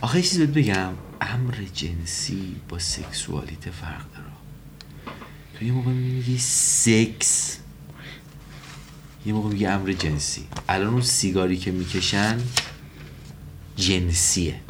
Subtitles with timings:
[0.00, 4.30] آخه یه چیز بگم امر جنسی با سکسوالیته فرق داره.
[5.58, 7.58] تو یه موقع میگی سکس
[9.26, 10.44] یه موقع میگی امر جنسی.
[10.68, 12.38] الان اون سیگاری که می‌کشن
[13.76, 14.60] جنسیه.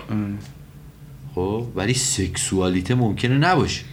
[1.34, 3.84] خب؟ ولی سکسوالیته ممکنه نباشه.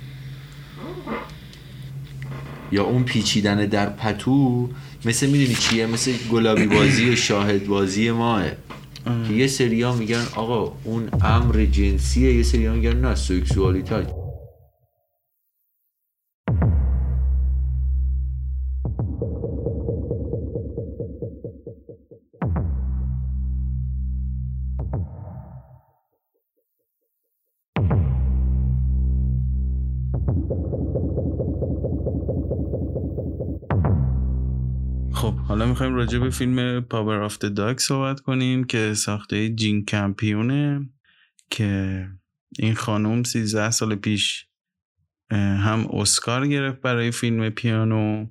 [2.72, 4.70] یا اون پیچیدن در پتو
[5.06, 8.46] مثل می‌دونی چیه؟ مثل گلابی بازی و شاهد بازی ماه.
[9.28, 13.96] که یه سریا میگن آقا اون امر جنسیه یه سریا میگن نه سکسوالیته
[35.98, 40.90] راجع به فیلم Power of the Dog صحبت کنیم که ساخته جین کمپیونه
[41.50, 42.06] که
[42.60, 44.46] این خانوم 13 سال پیش
[45.32, 48.26] هم اسکار گرفت برای فیلم پیانو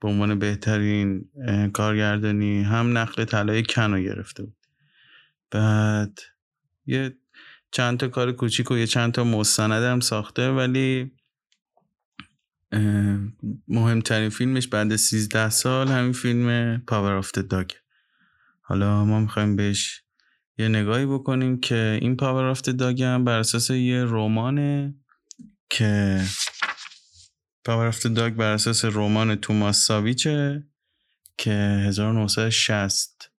[0.00, 1.28] به عنوان بهترین
[1.72, 4.66] کارگردانی هم نخل طلای کن و گرفته بود.
[5.50, 6.18] بعد
[6.86, 7.16] یه
[7.70, 11.12] چند تا کار کوچیک و یه چند تا مستند هم ساخته ولی
[13.68, 17.70] مهمترین فیلمش بعد 13 سال همین فیلم Power of Dog
[18.62, 20.02] حالا ما می‌خوایم بهش
[20.58, 24.94] یه نگاهی بکنیم که این Power of Dog هم بر اساس یه رمانه
[25.70, 26.20] که
[27.64, 30.66] Power of Dog بر اساس رمان توماس ساویچه
[31.38, 31.50] که
[31.86, 33.30] 1960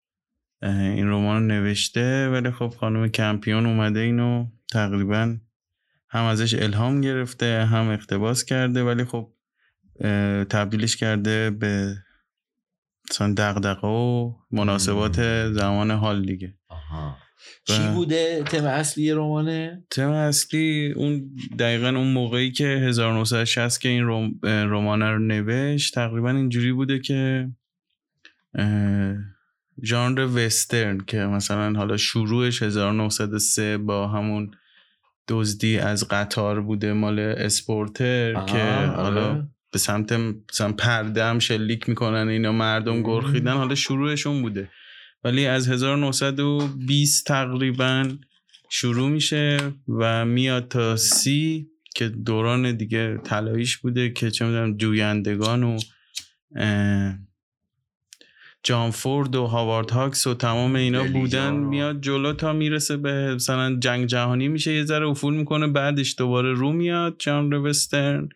[0.62, 5.36] اه، این رمان نوشته ولی خب خانم کمپیون اومده اینو تقریبا
[6.10, 9.32] هم ازش الهام گرفته هم اقتباس کرده ولی خب
[10.50, 11.94] تبدیلش کرده به
[13.10, 16.54] مثلا دغدغه و مناسبات زمان حال دیگه.
[16.68, 17.16] آها.
[17.68, 23.88] و- چی بوده تم اصلی رمانه؟ تم اصلی اون دقیقا اون موقعی که 1960 که
[23.88, 24.04] این
[24.44, 27.48] رمانه رو نوشت تقریبا اینجوری بوده که
[29.84, 34.50] ژانر وسترن که مثلا حالا شروعش 1903 با همون
[35.28, 38.86] دزدی از قطار بوده مال اسپورتر که آره.
[38.86, 40.12] حالا به سمت
[40.52, 43.02] مثلا پرده هم شلیک می‌کنن اینا مردم.
[43.02, 44.70] گرخیدن حالا شروعشون بوده
[45.24, 48.08] ولی از 1920 تقریبا
[48.70, 49.58] شروع میشه
[49.88, 55.78] و میاد تا سی که دوران دیگه طلاییش بوده که چه می‌دونم جویندگان و
[58.68, 61.52] جان فورد و هاوارد هاکس و تمام اینا بودن.
[61.52, 66.52] میاد جلو تا می‌رسه به مثلا جنگ جهانی میشه یه ذره افول می‌کنه بعدش دوباره
[66.52, 68.28] رو میاد جان وسترن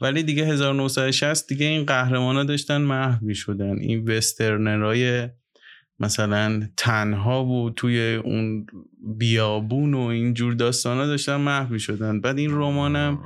[0.00, 3.78] ولی دیگه 1960 دیگه این قهرمانا داشتن محو می‌شدن.
[3.78, 5.28] این وسترنرای
[6.00, 8.66] مثلا تنها و توی اون
[9.18, 12.20] بیابون و اینجور داستانا داشتن محو می‌شدن.
[12.20, 13.18] بعد این رمانم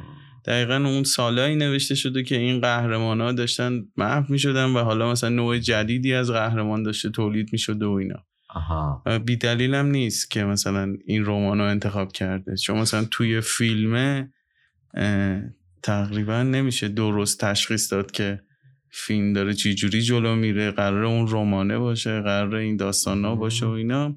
[0.45, 5.13] دقیقا اون سالایی نوشته شده که این قهرمان ها داشتن محو می شدن و حالا
[5.13, 8.27] مثلا نوع جدیدی از قهرمان داشته تولید می شده و اینا.
[8.55, 9.03] آها.
[9.25, 12.57] بی دلیل هم نیست که مثلا این رمان رو انتخاب کرده.
[12.57, 14.33] چون مثلا توی فیلمه
[15.83, 18.41] تقریبا نمیشه درست تشخیص داد که
[18.93, 23.67] فیلم داره چی جوری جلو میره قرار اون رمانه باشه قرار این داستان ها باشه
[23.67, 24.17] و اینا.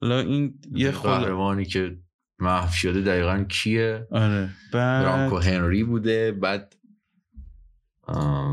[0.00, 1.96] حالا این یه خود قهرمانی که
[2.38, 4.48] محو شده دقیقا کیه؟ آره.
[4.72, 6.76] بعد برانکو هنری بوده بعد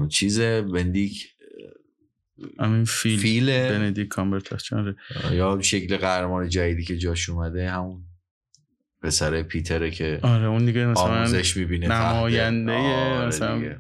[0.10, 1.28] چیز بندیک
[2.60, 3.20] همین فیل.
[3.20, 3.46] فیل.
[3.46, 4.96] بندیک کامبربچ آره.
[5.32, 8.04] یا شکل قهرمان جدیدی که جاش اومده همون
[9.02, 13.76] پسر پیتره که آره اون دیگه مثلا آموزش می‌بینه نماینده مثلا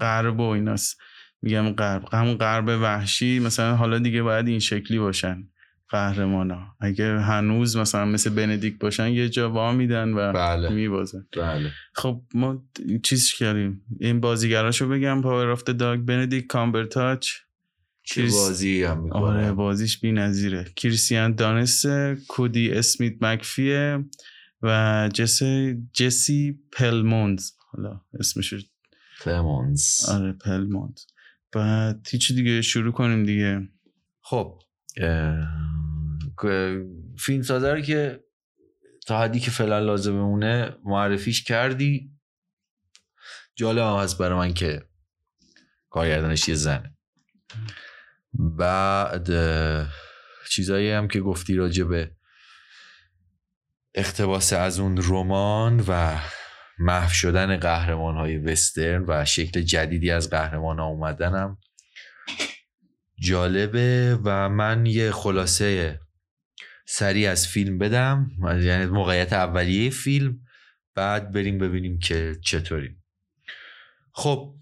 [0.00, 0.98] غرب و ایناست.
[1.42, 5.48] میگم غرب همون غرب وحشی مثلا حالا دیگه باید این شکلی باشن.
[5.88, 10.68] قهرمان ها اگه هنوز مثلا مثل بندیک باشن یه جا وا میدن و بله.
[10.68, 11.26] میبازن.
[11.36, 11.70] بله.
[11.94, 12.64] خب ما
[13.02, 17.28] چیز کردیم؟ این بازیگراشو بگم Power of Dog بندیک کامبرتاچ
[18.02, 21.86] چه کریس- بازی هم می‌کنه؟ آره بازیش بی نظیره کریستیان دانست
[22.28, 24.04] کودی اسمیت مکفیه
[24.62, 27.50] و جسی جسی پلمونز.
[27.72, 28.54] حالا اسمش
[29.18, 30.98] فلمونز آره پلمونز.
[31.52, 33.68] بعد هیچی دیگه شروع کنیم دیگه.
[34.20, 34.58] خب
[37.18, 38.24] فیلم سازه رو که
[39.06, 42.12] تا حدی که فعلا لازم بمونه معرفیش کردی.
[43.54, 44.82] جالب هم هست برای من که
[45.90, 46.96] کارگردانش یه زنه.
[48.32, 49.28] بعد
[50.50, 52.16] چیزایی هم که گفتی راجع به
[53.94, 56.18] اقتباس از اون رمان و
[56.78, 61.58] محو شدن قهرمان های وسترن و شکل جدیدی از قهرمان ها اومدنم.
[63.18, 66.00] جالبه و من یه خلاصه
[66.86, 68.30] سریع از فیلم بدم.
[68.62, 70.40] یعنی موقعیت اولیه فیلم.
[70.94, 72.96] بعد بریم ببینیم که چطوری
[74.12, 74.54] خب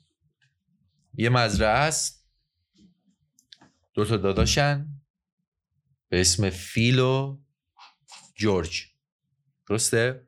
[1.15, 2.29] یه مزرعه است.
[3.95, 4.87] دو تا داداشن.
[6.09, 7.39] به اسم فیل و
[8.35, 8.87] جورج.
[9.69, 10.27] درسته؟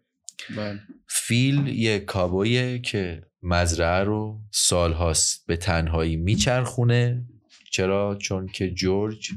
[0.57, 0.81] بله.
[1.09, 7.27] فیل یه کابویه که مزرعه رو سالهاست به تنهایی میچرخونه.
[7.77, 9.31] چرا؟ چون که جورج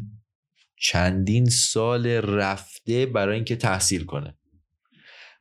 [0.76, 4.38] چندین سال رفته برای اینکه تحصیل کنه.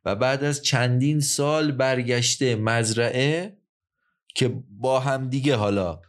[0.05, 3.59] و بعد از چندین سال برگشته مزرعه
[4.35, 6.01] که با هم دیگه حالا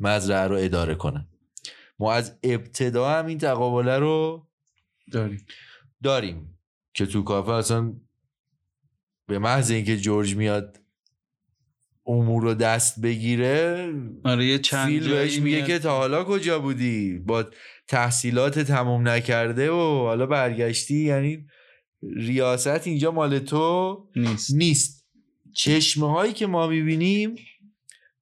[0.00, 1.28] مزرعه رو اداره کنه.
[1.98, 4.48] ما از ابتدا هم این تقابله رو
[5.12, 5.46] داریم.
[6.02, 6.58] داریم
[6.94, 7.94] که تو کافه اصلا
[9.26, 10.80] به محض اینکه جورج میاد
[12.06, 13.92] امور رو دست بگیره
[14.24, 15.62] آره یه چند فیل بهش میگه.
[15.62, 17.44] که تا حالا کجا بودی؟ با
[17.88, 21.46] تحصیلات تموم نکرده و حالا برگشتی؟ یعنی
[22.02, 24.54] ریاست اینجا مال تو نیست.
[24.54, 25.06] نیست.
[25.54, 27.34] چشمه هایی که ما می‌بینیم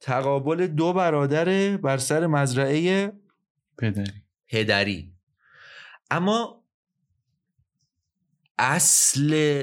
[0.01, 3.13] تقابل دو برادر بر سر مزرعه
[3.79, 4.13] پدری.
[4.49, 5.13] پدری.
[6.11, 6.65] اما
[8.59, 9.63] اصل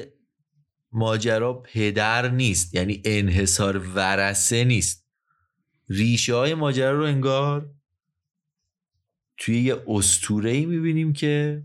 [0.91, 5.07] ماجرا پدر نیست یعنی انحصار ورسه نیست.
[5.89, 7.69] ریشه های ماجرا رو انگار
[9.37, 11.63] توی یه استوره ای می‌بینیم که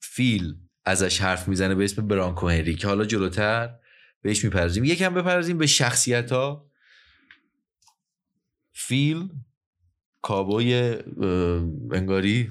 [0.00, 0.54] فیل
[0.84, 3.78] ازش حرف می‌زنه به اسم برانکو هنری که حالا جلوتر
[4.22, 6.70] بهش میپرزیم یکم بپرزیم به شخصیت ها
[8.72, 9.28] فیل
[10.22, 10.74] کابوی
[11.92, 12.50] انگاری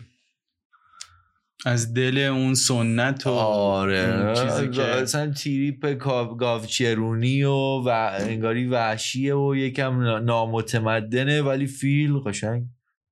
[1.65, 4.33] از دل اون سنت و آره.
[4.35, 7.51] چیزی که اصلا تیریپ گاو- گاوچرونی و,
[7.85, 12.63] و انگاری وحشیه و یکم نا- نامتمدنه ولی فیل قشنگ.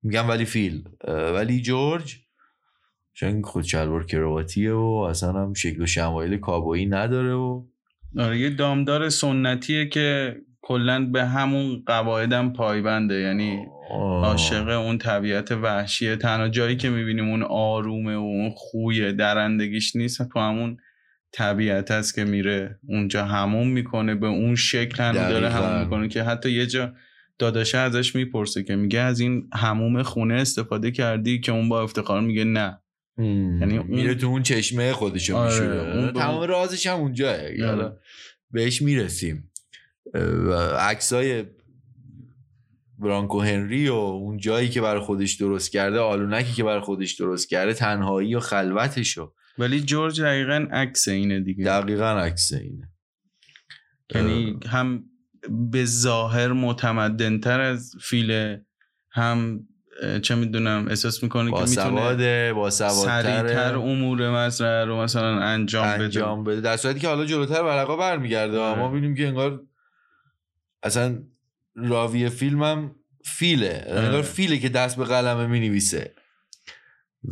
[0.04, 0.84] میگم ولی فیل.
[1.08, 2.16] ولی جورج
[3.16, 7.64] قشنگ خود شلوار کرواتیه و اصلا هم شکل و شمایل کابویی نداره و
[8.18, 13.14] آره یه دامدار سنتیه که کلا به همون قواعدم پایبنده.
[13.20, 13.66] یعنی.
[13.92, 20.30] عاشق اون طبیعت وحشیه تنها جایی که می‌بینیم اون آرومه و اون خوی درندگیش نیست
[20.30, 20.78] تو همون
[21.32, 23.26] طبیعت هست که میره اونجا.
[23.26, 25.50] همون می‌کنه به اون شکل هم داره.
[25.50, 26.94] همون می‌کنه که حتی یه جا
[27.40, 32.22] داداشه ازش می‌پرسه که میگه از این هموم خونه استفاده کردی که اون با افتخار
[32.22, 32.78] میگه نه.
[33.18, 35.98] یعنی یعنی اون- میره تو اون چشمه خودشو آره، میشوره.
[35.98, 37.66] اون تمام رازش هم اونجاه آره.
[37.66, 37.98] حالا
[38.52, 39.52] بهش می‌رسیم.
[40.80, 41.44] عکسای
[43.02, 47.50] برانکو هنری و اون جایی که برای خودش درست کرده آلونکی که برای خودش درست
[47.50, 51.66] کرده تنهایی و خلوتشو ولی جورج دقیقا عکس اینه دیگه.
[51.66, 52.90] دقیقا عکس اینه.
[54.16, 55.04] یعنی هم
[55.50, 58.66] به ظاهر متمدنتر از فیله
[59.12, 59.68] هم
[60.22, 66.62] چه می‌دونم احساس می‌کنه که می‌تونه با سریعتر امور مزرعه رو مثلا انجام, انجام بده.
[66.62, 68.80] در صورتی که حالا جلوتر برقا برمیگرده آره.
[68.80, 69.62] ما ببینیم که انگار
[70.84, 71.24] اصلا
[71.76, 72.96] راوی فیلمم
[73.26, 73.86] فیله.
[73.88, 76.14] انگار فیله که دست به قلمه می‌نویسه.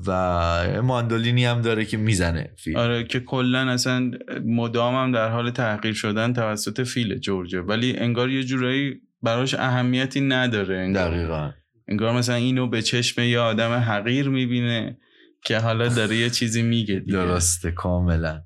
[0.08, 4.12] و ماندولینی هم داره که می‌زنه فیل آره که کلا اصلا
[4.46, 7.60] مدام هم در حال تحقیر شدن توسط فیل جورجه.
[7.60, 10.78] ولی انگار یه جورایی براش اهمیتی نداره.
[10.78, 11.52] انگار, دقیقا.
[11.88, 14.98] انگار مثلا اینو به چشم یه آدم حقیر می‌بینه
[15.46, 17.18] که حالا داره یه چیزی میگه دیگه.
[17.18, 18.44] درسته کاملا.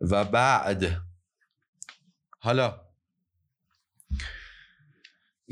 [0.00, 0.86] و بعد
[2.38, 2.79] حالا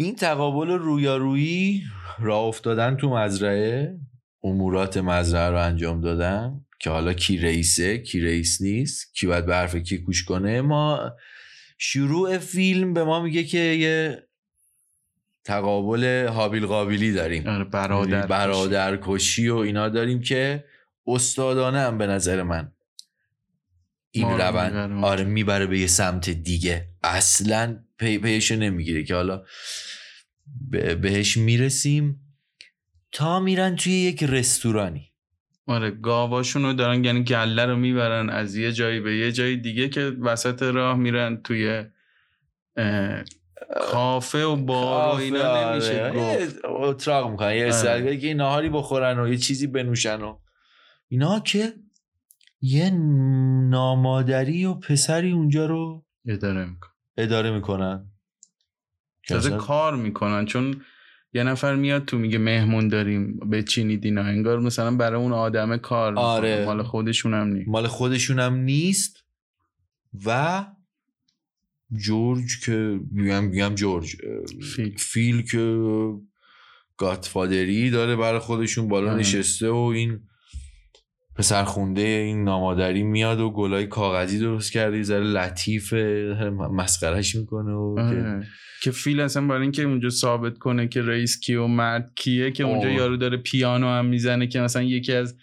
[0.01, 1.83] این تقابل رویارویی
[2.19, 3.99] راه افتادن تو مزرعه
[4.45, 9.55] امورات مزرعه رو انجام دادن که حالا کی رئیسه کی رئیس نیست کی باید به
[9.55, 10.61] حرف کی گوش کنه.
[10.61, 11.13] ما
[11.79, 14.29] شروع فیلم به ما میگه که یه
[15.45, 17.47] تقابل حابیل قابیلی داریم.
[17.47, 20.65] آره برادر برادرکشی و اینا داریم که
[21.07, 22.73] استادانه هم به نظر من
[24.11, 25.05] این روند.
[25.05, 26.89] آره می‌بره به یه سمت دیگه.
[27.03, 29.45] اصلا پی پیشو نمی‌گیره که حالا
[30.71, 32.21] به- بهش می‌رسیم.
[33.13, 35.13] تا میرن توی یک رستورانی.
[35.67, 39.89] آره گاواشون رو دارن یعنی گله رو می‌برن از یه جایی به یه جای دیگه
[39.89, 41.85] که وسط راه میرن توی
[42.77, 43.25] اه،
[43.81, 46.17] کافه و بار و اینا آره، نمیشه گفت.
[46.17, 47.69] یه اتراق می‌کنن یه آره.
[47.69, 50.39] استرگاهی که یه ناهاری بخورن و یه چیزی بنوشن و
[51.09, 51.75] اینا که
[52.61, 52.91] یه
[53.71, 58.07] نامادری و پسری اونجا رو اداره میکن اداره می‌کنن
[59.29, 60.81] تازه کار می‌کنن چون
[61.33, 66.19] یه نفر میاد تو میگه مهمون داریم بچینید اینا انگار مثلا برای اون آدمه کار
[66.19, 66.65] آره.
[66.65, 69.25] مال خودشون هم نیست مال خودشون هم نیست
[70.27, 70.65] و
[71.93, 74.17] جورج که میگم میگم جورج
[74.77, 74.97] فیل.
[74.97, 75.83] فیل که
[76.97, 79.21] گاتفادری داره برای خودشون بالا آره.
[79.21, 80.21] نشسته و این
[81.39, 86.35] پسر خونده این نامادری میاد و گلای کاغذی درست کرده یه ذره لطیفه
[86.73, 88.47] مسخرش می‌کنه و که- آره.
[88.83, 92.65] که فیل اصلا برای اینکه اونجا ثابت کنه که رئیس کیه و مرد کیه که
[92.65, 92.95] اونجا آه.
[92.95, 95.37] یارو داره پیانو هم می‌زنه که مثلا یکی از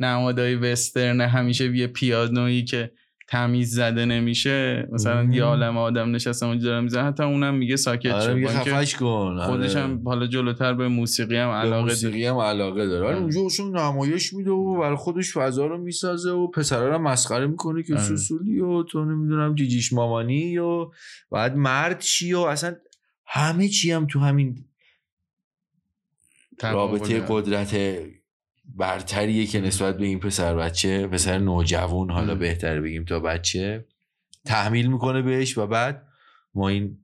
[0.00, 2.90] نمادهای وسترن همیشه یه پیانویی که
[3.32, 5.28] تمیز زده نمیشه مثلا.
[5.32, 8.52] یه عالم آدم نشستن اونجا دارن می‌زنن حتی اونم میگه ساکت شو آره میگه با
[8.52, 9.84] اینکه خفش کن خودش آره.
[9.84, 13.22] هم حالا جلوتر به موسیقی هم علاقه داره موسیقی هم علاقه داره آره آره.
[13.22, 17.82] اونجا اصلا نمایش میده و برای خودش فضا رو می‌سازه و پسرا رو مسخره می‌کنه
[17.82, 17.96] که.
[17.96, 20.90] سوسولی و تو نمی‌دونم جیجیش مامانی و
[21.30, 22.76] بعد مرد چی و اصلا
[23.26, 24.64] همه چی هم تو همین
[26.62, 27.24] رابطه.
[27.28, 27.74] قدرت
[28.64, 32.34] برتریه که نسبت به این پسر بچه پسر نوجوان حالا.
[32.34, 33.84] بهتر بگیم تا بچه
[34.44, 36.06] تحمیل می‌کنه بهش و بعد
[36.54, 36.98] ما این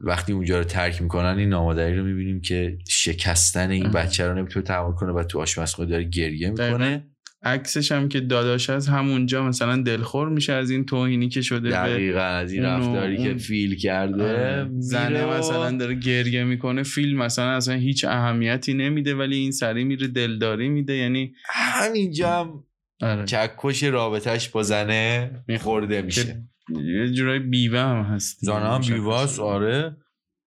[0.00, 3.90] وقتی اونجا رو ترک می‌کنن این نامادری رو می‌بینیم که شکستن این.
[3.90, 6.50] بچه رو نمی‌تونه تحمل کنه و تو آشپزخونه داره گریه.
[6.50, 7.06] می‌کنه
[7.42, 11.70] عکسش هم که داداش از همونجا مثلا دلخور میشه از این توهینی که شده به
[11.70, 14.70] دقیقا از این رفتاری که اون- فیل کرده آره.
[14.78, 19.84] زنه و- مثلا داره گریه می‌کنه فیلم مثلا اصلا هیچ اهمیتی نمیده ولی این سری
[19.84, 22.64] میره دلداری میده یعنی همینجا هم
[23.02, 23.24] آره.
[23.24, 25.30] چکش رابطش با زنه
[25.60, 26.42] خورده میشه که
[26.82, 29.96] یه جورای بیوه هم هست زانه هم بیواس آره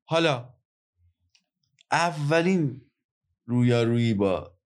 [0.05, 0.49] حالا
[1.93, 2.81] اولین
[3.47, 4.58] رویارویی با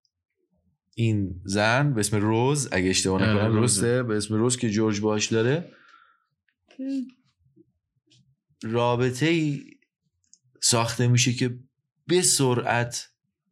[0.94, 3.80] این زن به اسم روز اگه اشتباه آره، نکنم روزه.
[3.80, 5.72] درسته به اسم روز که جورج باش داره
[8.62, 9.64] رابطه ای
[10.60, 11.58] ساخته میشه که
[12.06, 13.10] به سرعت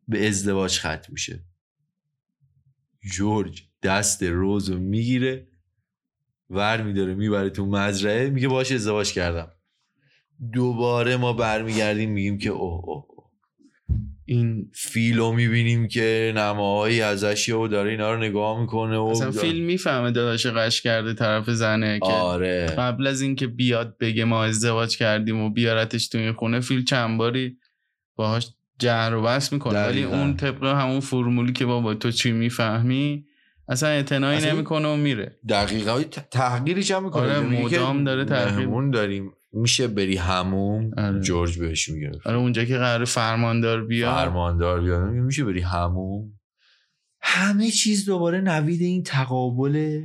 [0.08, 1.44] به ازدواج ختم میشه
[3.12, 5.48] جورج دست روز رو می‌گیره
[6.50, 9.52] ور میداره می‌بره تو مزرعه میگه باش ازدواج کردم
[10.52, 13.09] دوباره ما برمیگردیم میگیم که اوه اوه.
[14.32, 19.64] این فیلو می‌بینیم که نماهایی ازشه و داره اینا رو نگاه می‌کنه و مثلا فیلم
[19.64, 24.96] می‌فهمه داداش قش کرده طرف زنه که آره قبل از اینکه بیاد بگه ما ازدواج
[24.96, 27.56] کردیم و بیارتش تو این خونه فیل چند باری
[28.16, 30.16] باهاش جر و بس می‌کنه ولی دقیقاً.
[30.16, 33.24] اون طبق همون فرمولی که بابا تو چی می‌فهمی
[33.68, 38.66] اصلا اعتنایی اصلا- نمی‌کنه و میره دقیقه های تحقیرش هم می‌کنه آره، مدام داره تحقیر.
[38.66, 41.20] مهمون داریم میشه بری هموم آره.
[41.20, 44.14] جورج بهش میگه آره اونجا که قرار فرماندار بیاد.
[44.14, 45.08] فرماندار بیاد.
[45.08, 46.38] میگه میشه بری هموم.
[47.22, 50.02] همه چیز دوباره نوید این تقابل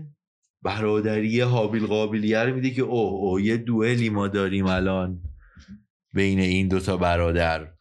[0.64, 5.22] برادری حابیل قابلیه رو میده که اوه اوه یه دوئلی ما داریم الان
[6.14, 7.72] بین این دوتا برادر.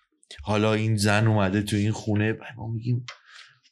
[0.42, 3.06] حالا این زن اومده تو این خونه ما میگیم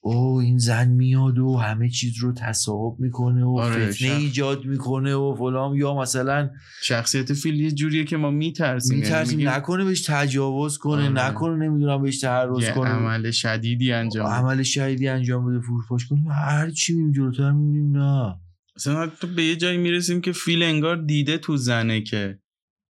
[0.05, 4.65] او این زن میاد و همه چیز رو تصاحب می‌کنه و آره، فتنه شخ- ایجاد
[4.65, 5.77] می‌کنه و فلان.
[5.77, 6.51] یا مثلا
[6.83, 9.49] شخصیت فیل یه جوریه که ما میترسیم میترسیم.
[9.49, 11.29] نکنه بهش تجاوز کنه آره.
[11.29, 12.91] نکنه نمی‌دونم بهش تعرض کنه.
[12.91, 14.27] عمل شدیدی انجام.
[14.27, 16.33] عمل شهیدی انجام بده فروپاش کنه.
[16.35, 18.35] هر چی می‌بینیم جلوتر می‌بینیم نه.
[18.77, 22.39] مثلا حتی به یه جایی می‌رسیم که فیل انگار دیده تو زنه که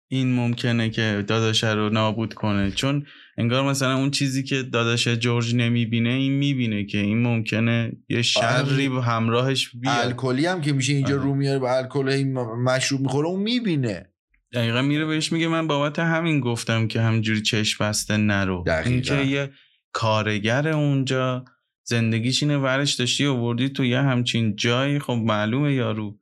[0.09, 2.71] این ممکنه که داداشه رو نابود کنه.
[2.71, 3.07] چون
[3.39, 8.89] انگار مثلا اون چیزی که داداش جورج نمی‌بینه این می‌بینه که این ممکنه یه شری
[8.89, 10.07] به همراهش بیاد.
[10.07, 11.25] الکلی هم که میشه اینجا آره.
[11.25, 14.07] رو میاره به الکل م- مشروب می‌خوره اون می‌بینه.
[14.53, 18.65] دقیقا میره بهش میگه من بابت همین گفتم که همجوری چشم بسته نرو.
[18.85, 19.51] اینکه یه
[19.93, 21.45] کارگر اونجا
[21.85, 26.19] زندگیش اینه ورش داشتی آوردی تو یه همچین جایی خب معلومه یارو.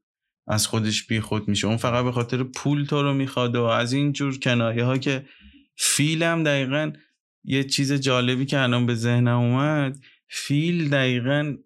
[0.46, 1.66] از خودش بی خود میشه.
[1.66, 5.26] اون فقط به خاطر پول تو رو می‌خواد و از این جور کنایه ها که
[5.76, 6.92] فیلم دقیقا
[7.44, 9.98] یه چیز جالبی که الان به ذهنم اومد
[10.28, 11.56] فیل دقیقا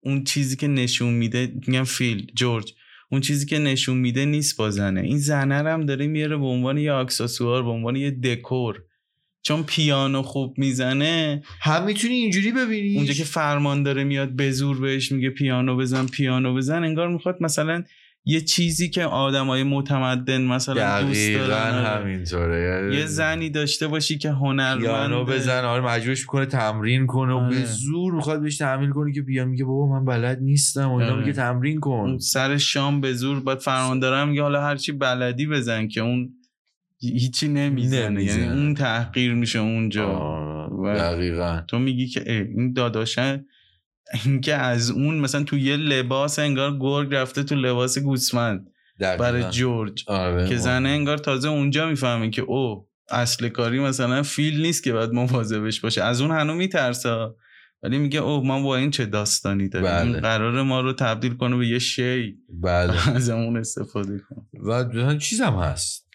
[0.00, 2.74] اون چیزی که نشون میده میگم فیل جورج
[3.10, 5.00] اون چیزی که نشون میده نیست با زنه.
[5.00, 8.82] این زنه هم داره میاره به عنوان یه اکسسوار به عنوان یه دکور.
[9.42, 14.80] چون پیانو خوب می‌زنه هم می‌تونی اینجوری ببینی اونجا که فرمان داره میاد به زور
[14.80, 17.84] بهش میگه پیانو بزن پیانو بزن انگار می‌خواد مثلا
[18.24, 21.88] یه چیزی که آدمای متمدن مثلا دوست دارن آره.
[21.88, 27.36] همینطوره یه زنی داشته باشی که هنرمند پیانو بزن آره مجبورش می‌کنه تمرین کنه و
[27.36, 27.58] آره.
[27.58, 31.12] به زور می‌خواد بهش تحمیل کنه که پیانو میگه بابا من بلد نیستم و اینا
[31.12, 31.20] آره.
[31.20, 36.00] میگه تمرین کن سر شام به زور باید فرماندارم میگه حالا هرچی بلدی بزن که
[36.00, 36.34] اون
[37.02, 38.24] هیچی نمی‌زنه.
[38.24, 40.68] یعنی اون تحقیر میشه اونجا.
[40.70, 41.60] و- دقیقا.
[41.68, 43.44] تو میگی که این داداشه
[44.24, 48.66] اینکه از اون مثلا تو یه لباس انگار گرگ رفته تو لباس گوسفند
[48.98, 54.62] برای جورج آره که زنه انگار تازه اونجا می‌فهمه که او اصل کاری مثلا فیل
[54.62, 56.02] نیست که باید مواظبش باشه.
[56.02, 57.28] از اون هنو میترسه.
[57.82, 60.20] ولی میگه او ما با این چه داستانی داریم بله.
[60.20, 62.36] قرار ما رو تبدیل کنه به یه شی.
[62.48, 63.08] بله.
[63.16, 66.08] از اون استفاده کن و چیزم هست.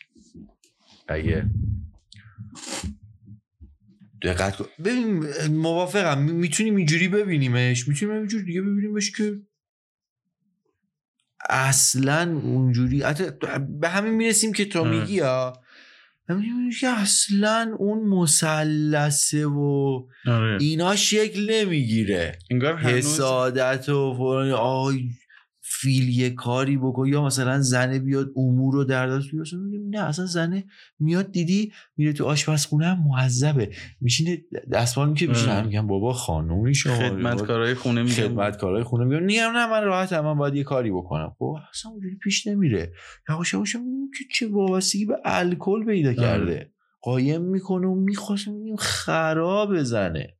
[1.07, 1.49] اگه
[4.21, 4.65] دقت کن.
[4.85, 6.21] ببین موافقم.
[6.21, 7.87] می‌تونیم اینجوری ببینیمش.
[7.87, 9.41] می‌تونیم اینجوری دیگه ببینیمش که
[11.49, 13.01] اصلا اونجوری.
[13.01, 13.23] حتی
[13.79, 14.85] به همین می‌رسیم که تو.
[14.85, 15.61] میگی ها
[16.29, 20.57] همین که اصلا اون مثلثه و آره.
[20.61, 22.39] اینا شکل نمی‌گیره.
[22.51, 25.09] انگار حسادت و فلان آی
[25.69, 29.49] فیل یه کاری بکن یا مثلا زنه بیاد امور رو در دست بیاره.
[29.89, 30.63] نه اصلا زنه
[30.99, 33.71] میاد دیدی میره تو آشپزخونه هم معذبه
[34.01, 34.37] میشینه
[34.71, 39.71] دستمال که میشینه میگم بابا خانومی شما خدمتکارای خونه میگن خدمتکارای خونه میگم میگم نه
[39.71, 41.35] من راحتم من باید یه کاری بکنم.
[41.39, 42.93] خب اصلا اونجوری پیش نمیره.
[43.29, 43.73] یواش یواش
[44.17, 46.71] که چه وابستگی به الکل پیدا کرده.
[47.01, 50.37] قایم می‌کنه و می‌خواست میگیم خراب زنه.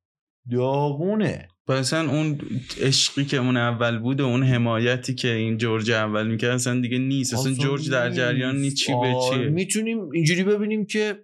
[0.52, 1.48] داغونه.
[1.74, 2.40] اصلا اون
[2.82, 6.98] عشقی که اون اول بود و اون حمایتی که این جورج اول می‌کرد اصلا دیگه
[6.98, 7.34] نیست.
[7.34, 9.50] اصلا جورج در جریان نیست چی به چیه.
[9.50, 11.24] می‌تونیم اینجوری ببینیم که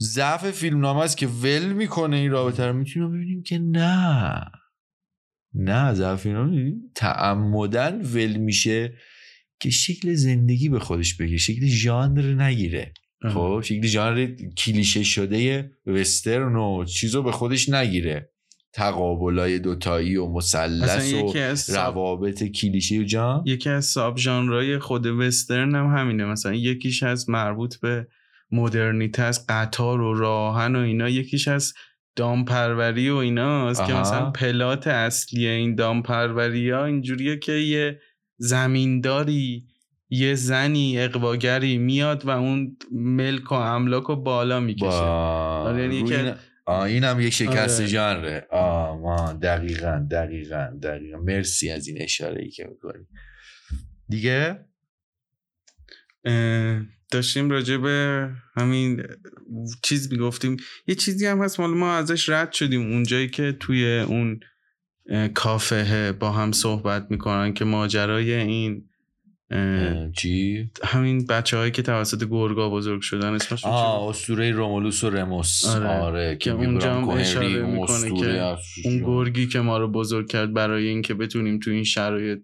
[0.00, 2.72] ضعف فیلم نامه است که ول می‌کنه این رابطه رو.
[2.72, 4.44] می‌تونیم ببینیم که نه.
[5.54, 8.94] نه ضعف فیلم نامه تعمدن ول میشه
[9.60, 12.92] که شکل زندگی به خودش بگیره شکل ژانر نگیره.
[13.34, 18.32] خب شکل ژانر کلیشه شده وسترن و چیزو به خودش نگیره.
[18.72, 21.32] تقابلای دوتایی و مثلث و.
[21.74, 27.30] روابط کلیشه و جان یکی از ساب ژانرهای خود وسترن هم همینه مثلا یکیش از
[27.30, 28.06] مربوط به
[28.52, 31.74] مدرنیته از قطار و راهن و اینا یکیش از
[32.16, 34.00] دامپروری و ایناست که آها.
[34.00, 38.00] مثلا پلات اصلی این دامپروری ها اینجوریه که یه
[38.36, 39.64] زمینداری
[40.10, 46.02] یه زنی اقواگری میاد و اون ملک و املاک رو بالا می‌کشه با آره، یعنی
[46.02, 46.34] که-
[46.70, 47.04] این...
[47.04, 47.88] هم یک شکست آره.
[47.88, 48.46] ژانره.
[48.50, 51.18] آه ما دقیقا دقیقا دقیقا.
[51.18, 53.06] مرسی از این اشاره ای که می‌کنی.
[54.08, 54.64] دیگه؟
[57.10, 59.02] داشتیم راجع به همین
[59.82, 60.56] چیز می‌گفتیم.
[60.86, 62.92] یه چیزی هم هست مال ما ازش رد شدیم.
[62.92, 64.40] اونجایی که توی اون
[65.34, 68.89] کافه با هم صحبت می‌کنن که ماجرای این
[70.16, 75.66] چی؟ همین بچه هایی که توسط گرگا بزرگ شدن بود؟ آه اسطوره رومولوس و رموس.
[75.66, 75.88] آره.
[75.88, 80.88] آره, که اونجا هم اشاره می‌کنه که اون گرگی که ما رو بزرگ کرد برای
[80.88, 82.38] اینکه بتونیم تو این شرایط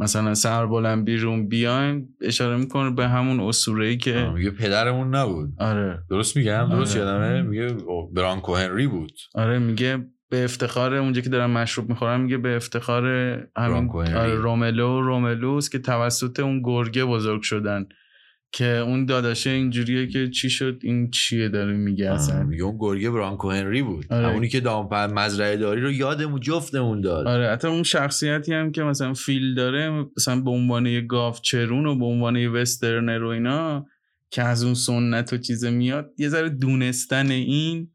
[0.00, 5.48] مثلا سربلند بیرون بیایم اشاره می‌کنه به همون اسطوره ای که میگه پدرمون نبود.
[5.58, 5.98] آره.
[6.10, 7.06] درست میگم؟ درست آره.
[7.06, 7.68] یادمه؟ میگه
[8.12, 9.12] برانکو هنری بود.
[9.34, 13.06] آره میگه به افتخار اونجا که دارن مشروب می‌خورن میگه به افتخار
[13.56, 13.90] همین.
[13.94, 17.86] آره روملو و روملوس که توسط اون گرگه بزرگ شدن.
[18.52, 23.10] که اون داداشه اینجوریه که چی شد؟ این چیه داره میگه اصلا؟ میگه اون گرگه
[23.10, 24.06] برانکو هنری بود.
[24.10, 24.26] آره.
[24.26, 27.26] همونی که دام مزرعه داری رو یادمون جفتمون داد.
[27.26, 31.86] آره حتی اون شخصیتی هم که مثلا فیل داره مثلا به عنوان یه گاو چرون
[31.86, 33.86] و به عنوان یه وسترنر و اینا
[34.30, 37.90] که از اون سنت و چیز میاد یه ذره دونستن این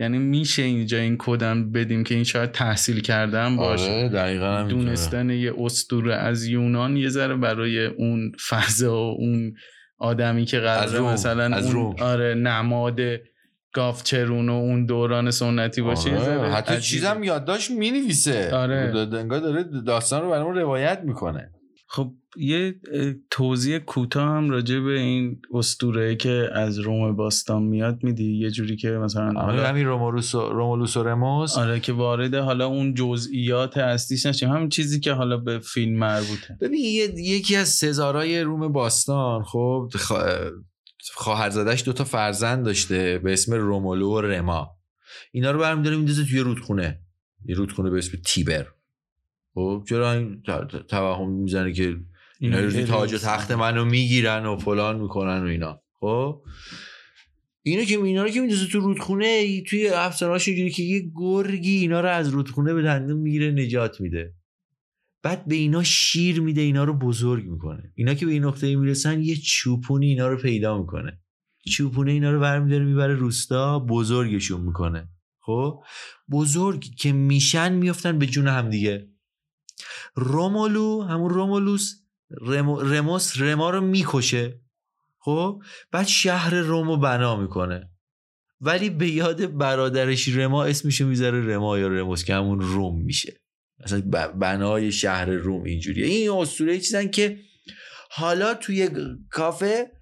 [0.00, 4.62] یعنی میشه اینجا این کدم بدیم که این شاید تحصیل کردن باشه آره دقیقا.
[4.62, 9.54] دونستن یه اسطوره از یونان یه ذره برای اون فضا و اون
[9.98, 11.00] آدمی که قراره.
[11.00, 12.00] مثلا از اون.
[12.00, 13.00] آره نماد
[13.72, 16.52] گافچرون و اون دوران سنتی باشه آره.
[16.52, 16.80] حتی عجیبه.
[16.80, 19.08] چیزم یادداشت می نویسه آره.
[19.12, 21.50] انگار داره داستان رو برامون روایت می‌کنه
[21.90, 22.74] خب یه
[23.30, 28.76] توضیح کوتاه هم راجع به این اسطوره که از روم باستان میاد میدی؟ یه جوری
[28.76, 31.58] که مثلا حالا حالا همین رومولوس و, رومولوس و رموس.
[31.58, 36.58] آره که وارد حالا اون جزئیات اصلیش نشیم همین چیزی که حالا به فیلم مربوطه.
[36.60, 40.52] ببین یه- یکی از سزارای روم باستان خب خوا-
[41.14, 44.70] خواهرزادش دوتا فرزند داشته به اسم رومولو و رما.
[45.32, 47.00] اینا رو برمیداره میندازه توی رودخونه.
[47.44, 48.66] یه رودخونه به اسم تیبر.
[49.58, 50.42] خب چرا این
[50.88, 51.96] توهم می‌زنه که
[52.40, 55.82] اینا روزی تاج و تخت منو می‌گیرن و فلان می‌کنن و اینا.
[56.00, 56.42] خب؟
[57.62, 62.00] اینو که اینا رو که میندازه تو رودخونه توی افسانه‌هاش اینجوری که یه گرگی اینا
[62.00, 64.34] رو از رودخونه به دندون می‌گیره نجات میده.
[65.22, 67.92] بعد به اینا شیر میده اینا رو بزرگ می‌کنه.
[67.94, 71.20] اینا که به این نقطه می‌رسن یه چوپونی اینا رو پیدا می‌کنه.
[71.72, 75.08] چوپونه اینا رو برمیداره می‌بره روستا بزرگشون می‌کنه.
[75.40, 75.82] خب؟
[76.30, 79.08] بزرگ که میشن میفتن به جون همدیگه.
[80.14, 81.94] رومولو همون رومولوس
[82.30, 84.60] رمو، رموس رما رو می‌کشه
[85.18, 87.90] خب؟ بعد شهر رومو بنا می‌کنه.
[88.60, 93.40] ولی به یاد برادرش رما اسمشو می‌ذاره رما یا رموس که همون روم میشه.
[94.12, 96.06] ب- بنای شهر روم اینجوریه.
[96.06, 97.38] این اسطوره چیزن که
[98.10, 98.90] حالا توی
[99.30, 99.97] کافه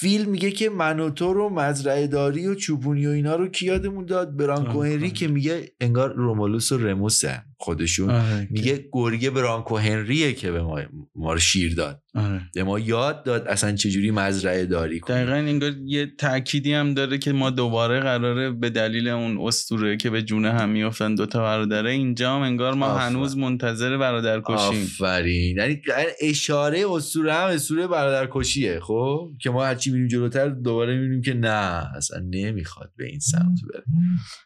[0.00, 3.66] فیلم میگه که من و تو رو مزرعه داری و چوبونی و اینا رو کی
[3.66, 5.10] یادمون داد برانکو هنری.
[5.10, 10.80] که میگه انگار رومولوس و رموسه خودشون آره میگه گرگه برانکو هنریه که به ما,
[11.14, 12.02] ما رو شیر داد.
[12.14, 12.40] آره.
[12.54, 17.18] به ما یاد داد اصلا چجوری مزرعه داری کنیم دقیقا انگار یه تأکیدی هم داره
[17.18, 21.90] که ما دوباره قراره به دلیل اون اسطوره که به جون هم میافتن دوتا برادره
[21.90, 23.16] اینجا هم انگار ما آفرین.
[23.16, 25.56] هنوز منتظر برادر کشیم آفرین.
[25.56, 25.80] یعنی
[26.20, 31.34] اشاره اسطوره هم اسطوره برادر کشیه خب؟ که ما هرچی میریم جلوتر دوباره می‌بینیم که
[31.34, 33.84] نه اصلا نمی‌خواد به این سمت بره.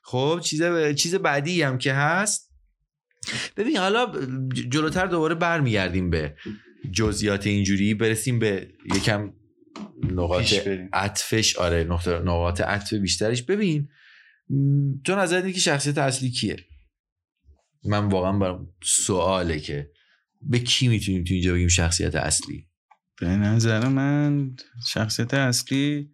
[0.02, 0.62] خب چیز
[0.96, 2.51] چیز بعدی هم که هست
[3.56, 4.12] ببین حالا
[4.68, 6.36] جلوتر دوباره برمیگردیم به
[6.92, 9.32] جزئیات اینجوری برسیم به یکم
[10.10, 10.54] نقاط.
[10.92, 11.56] عطفش.
[11.56, 11.84] آره
[12.24, 13.88] نقاط عطف بیشترش ببین
[15.04, 16.56] تو نظر اینه که شخصیت اصلی کیه؟
[17.84, 19.90] من واقعا برام سواله که
[20.42, 22.66] به کی می‌تونیم تو اینجا بگیم شخصیت اصلی؟
[23.20, 24.56] به نظر من
[24.88, 26.10] شخصیت اصلی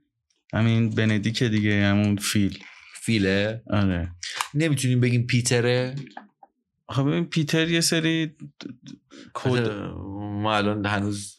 [0.53, 2.59] همین بندیک دیگه همون فیل.
[3.03, 4.13] فیله؟ آره.
[4.55, 5.95] نمی‌تونیم بگیم پیتره؟
[6.89, 8.31] خب ببین پیتر یه سری
[9.35, 9.69] کد
[10.43, 11.35] ما الان هنوز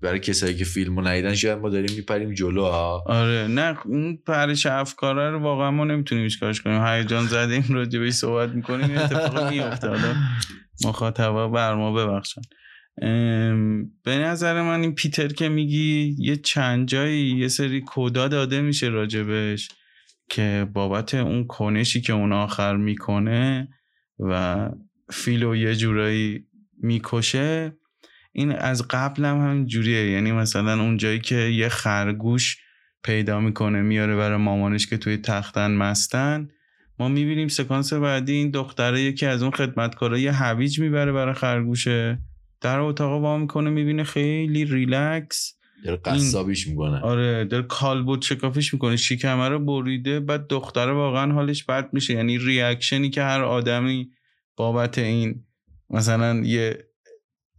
[0.00, 4.66] برای کسایی که فیلمو ندیدن شاید ما داریم میپریم جلو ها آره نه اون پرش
[4.66, 6.86] افکاره رو واقعا ما نمی‌تونیم ایشکاش کنیم.
[6.86, 10.14] هیجان زدیم راجع بهش صحبت می‌کنیم یه اتفاق میفته حالا
[10.84, 12.42] مخاطبا بر ما ببخشن.
[14.04, 18.88] به نظر من این پیتر که میگی یه چند جایی یه سری کدا داده میشه
[18.88, 19.68] راجبش
[20.30, 23.68] که بابت اون کنشی که اون آخر می‌کنه
[24.20, 24.68] و
[25.10, 26.46] فیلو یه جورایی
[26.82, 27.72] می‌کشه.
[28.32, 30.10] این از قبل هم همین جوریه.
[30.10, 32.56] یعنی مثلا اون جایی که یه خرگوش
[33.04, 36.48] پیدا می‌کنه میاره برای مامانش که توی تختن مستن
[36.98, 42.18] ما می‌بینیم سکانس بعدی این دختره یکی از اون خدمتکارا یه هویج می‌بره برای خرگوشه.
[42.60, 45.57] در اتاق وا می‌کنه می‌بینه خیلی ریلکس.
[45.84, 47.00] داره قصابیش می‌کنه.
[47.00, 48.96] آره داره کالبد شکافیش می‌کنه.
[48.96, 52.14] شکمه رو بریده بعد دختره واقعا حالش بد میشه.
[52.14, 54.10] یعنی reaction ی که هر آدمی
[54.56, 55.44] بابت این
[55.90, 56.84] مثلا یه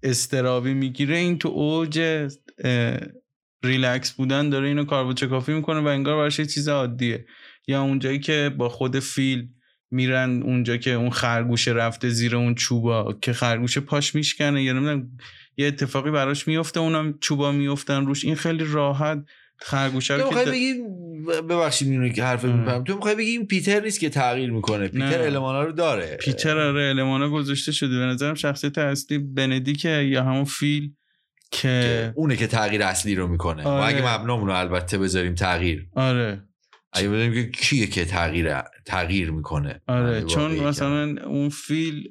[0.04, 2.28] اضطرابی می‌گیره این تو اوج
[3.64, 7.26] ریلکس بودن داره اینو کالبد شکافی می‌کنه و انگار براش یه چیز عادیه.
[7.68, 9.48] یا اونجایی که با خود فیل
[9.92, 14.64] میرن اونجا که اون خرگوش رفته زیر اون چوبا که خرگوش پاش میشکنه.
[14.64, 15.18] یا نمی‌دونم
[15.60, 18.26] یه اتفاقی براش میفته اونم چوبا میفتن روش.
[18.26, 19.24] این خیلی راحت
[19.58, 20.74] خرگوشه رو که بگی
[21.50, 22.46] ببخشید اینو که حرف.
[22.46, 24.88] میپرم تو می‌خوای بگی این پیتر نیست که تغییر می‌کنه.
[24.88, 25.22] پیتر.
[25.22, 26.18] المانا رو داره.
[26.22, 28.00] پیتر آره المانا گذاشته شده.
[28.00, 30.94] به نظرم شخصیت اصلی بندیکه یا همون فیل
[31.52, 33.64] که که اونه که تغییر اصلی رو می‌کنه.
[33.64, 33.86] ما آره.
[33.86, 35.88] اگه مبنامون رو البته بذاریم تغییر.
[35.96, 36.44] آره.
[36.94, 39.82] اگه بذاریم که کیه که تغییر تغییر می‌کنه.
[39.88, 42.04] آره چون مثلا اون فیل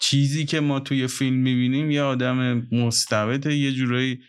[0.00, 4.20] چیزی که ما توی فیلم می‌بینیم یه آدم مستبد یه جورایی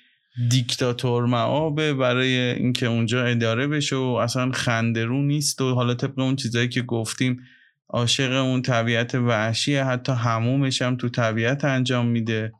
[0.49, 6.35] دیکتاتور معابه برای اینکه اونجا اداره بشه و اصلا خندرو نیست و حالا طبق اون
[6.35, 7.41] چیزایی که گفتیم
[7.89, 12.51] عاشق اون طبیعت وحشیه حتی همومش هم تو طبیعت انجام میده.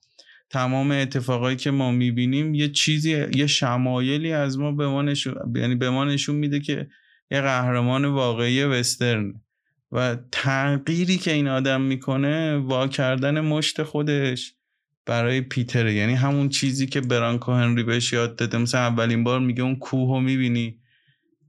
[0.49, 5.75] تمام اتفاقایی که ما می‌بینیم یه چیزی یه شمایلی از ما به ما نشون یعنی
[5.75, 6.87] به ما نشون میده که
[7.31, 9.33] یه قهرمان واقعی وسترن.
[9.91, 14.53] و تغییری که این آدم می‌کنه وا کردن مشت خودش
[15.05, 18.57] برای پیتر یعنی همون چیزی که برانکو هنری بهش یاد داده.
[18.57, 20.79] مثلا اولین بار میگه اون کوه رو می‌بینی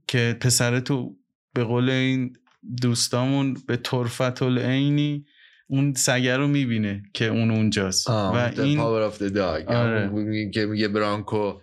[0.07, 1.15] که پسر تو
[1.53, 2.37] به قول این
[2.81, 5.25] دوستامون به طرفت العینی
[5.67, 8.09] اون سگه رو می‌بینه که اون اونجاست.
[8.09, 10.51] و این پاور اف داگ آره.
[10.53, 11.53] که میگه برانکو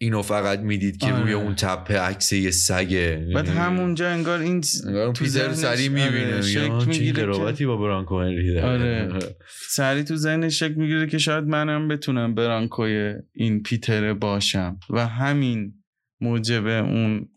[0.00, 1.22] اینو فقط می‌دید که آره.
[1.22, 5.88] روی اون تپه عکس یه سگه بعد همونجا انگار این انگار تو پیتر سری آره،
[5.88, 6.42] می‌بینه.
[6.42, 9.36] شک چه می‌گیره که- قرابتی با برانکو هنری داره آره.
[9.68, 14.78] سریع تو ذهنش شک می‌گیره که شاید منم بتونم برانکوی این پیتر باشم.
[14.90, 15.74] و همین
[16.20, 17.28] موجب اون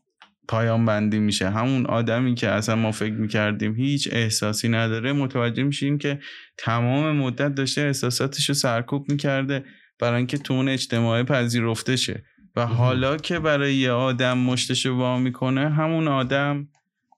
[0.48, 1.50] پایان بندی میشه.
[1.50, 6.20] همون آدمی که اصلا ما فکر می‌کردیم هیچ احساسی نداره متوجه میشیم که
[6.58, 9.64] تمام مدت داشته احساساتش رو سرکوب می‌کرده
[10.00, 12.24] برای اینکه تو اون اجتماع پذیرفته شه.
[12.56, 16.68] و حالا که برای یه آدم مشتش وا می‌کنه همون آدم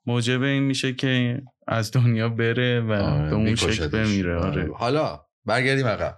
[0.05, 3.87] موجب این میشه که از دنیا بره و آره، به اون شکل.
[3.87, 4.35] بمیره.
[4.35, 4.69] آره.
[4.75, 6.17] حالا برگردیم عقب.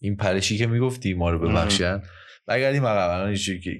[0.00, 2.02] این پرشی که می‌گفتی ما رو ببخشن
[2.46, 3.10] برگردیم عقب.
[3.10, 3.34] الان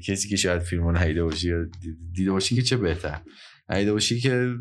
[0.07, 3.21] کسی که شاید فیلمو ندیده باشی یا دید- دیده باشی که چه بهتر.
[3.69, 4.55] ندیده باشی که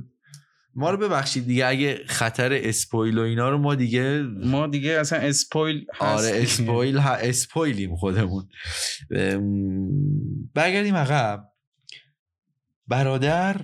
[0.78, 5.20] ما رو ببخشید دیگه اگه خطر اسپویل و اینا رو ما دیگه ما دیگه اصلا
[5.20, 8.50] اسپویل آره هست اسپویل ها اسپویلیم خودمون.
[10.54, 11.44] برگردیم عقب.
[12.88, 13.62] برادر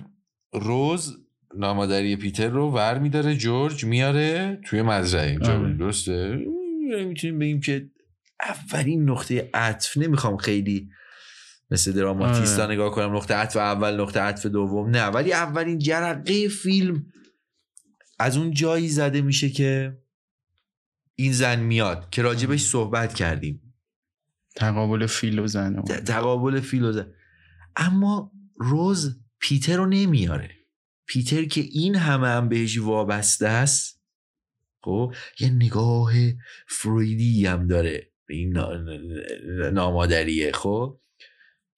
[0.52, 1.16] روز
[1.58, 5.30] نامادری پیتر رو ور میداره جورج میاره توی مزرعه.
[5.30, 5.76] اینجا آره.
[5.76, 6.38] درسته؟
[7.06, 7.90] می‌تونیم بگیم که
[8.40, 9.96] اولین نقطه عطف.
[9.96, 10.88] نمی‌خوام خیلی
[11.74, 12.74] مثل دراماتیستا آره.
[12.74, 15.04] نگاه کنم نقطه عطف اول نقطه عطف دوم نه.
[15.06, 17.06] ولی اولین جرقه فیلم
[18.18, 19.98] از اون جایی زده میشه که
[21.14, 23.74] این زن میاد که راجبش صحبت کردیم.
[24.56, 25.82] تقابل فیل و زن.
[25.82, 27.12] تقابل فیل و زن.
[27.76, 30.50] اما روز پیتر رو نمیاره.
[31.06, 34.02] پیتر که این همه هم بهش وابسته است
[34.80, 36.12] خب یه نگاه
[36.68, 41.00] فرویدی هم داره به این نا- نامادریه خب.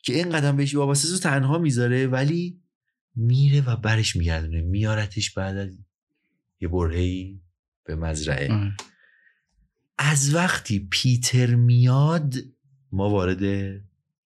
[0.07, 2.61] که این قدم بهش وابسته است و تنها می‌ذاره ولی
[3.14, 4.61] میره و برش میگردونه.
[4.61, 5.79] میارتش بعد از
[6.61, 7.40] یه برهی
[7.85, 8.53] به مزرعه.
[8.53, 8.77] آره.
[9.99, 12.35] از وقتی پیتر میاد
[12.92, 13.73] ما وارد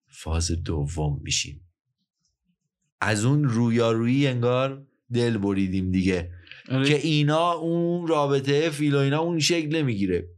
[0.08, 1.60] فاز دوم میشیم.
[3.00, 6.32] از اون رویارویی انگار دل بریدیم دیگه.
[6.68, 6.88] آره.
[6.88, 10.28] که اینا اون رابطه فیل و اینا اون شکل نمی‌گیره.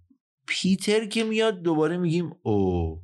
[0.47, 3.02] پیتر که میاد دوباره میگیم او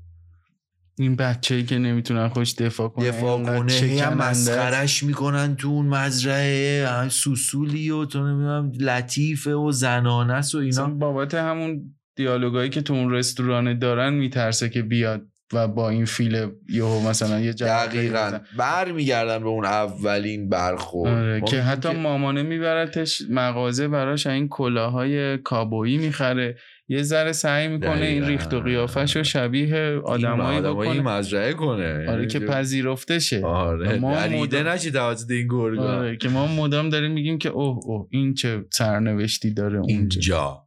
[0.99, 4.19] این بچه ای که نمی‌تونن خوش دفاع کنه دفاع کنه هم.
[4.19, 10.87] مسخرش می‌کنن تو اون مزرعه هم سوسولی و تو نمی‌دونم لطیفه و زنانه و اینا.
[10.87, 16.47] بابت همون دیالوگایی که تو اون رستوران دارن میترسه که بیاد و با این فیل
[16.69, 18.39] یهو مثلا یه دقیقا.
[18.57, 21.13] بر میگردن به اون اولین برخورد.
[21.13, 26.57] آره که حتی مامانه میبرتش مغازه براش این کلاهای کابویی می‌خره.
[26.91, 28.27] یه ذره سعی می‌کنه این دقیقاً.
[28.27, 31.01] ریخت و قیافش رو شبیه آدمایی بکنه.
[31.01, 32.11] مزرعه کنه.
[32.11, 33.99] آره که پذیرفته شه آره.
[33.99, 35.99] ما دریده مدام- نشه توسط این گرگا.
[35.99, 40.67] آره که ما مدام داریم میگیم که اوه اوه این چه سرنوشتی داره اونجا اینجا.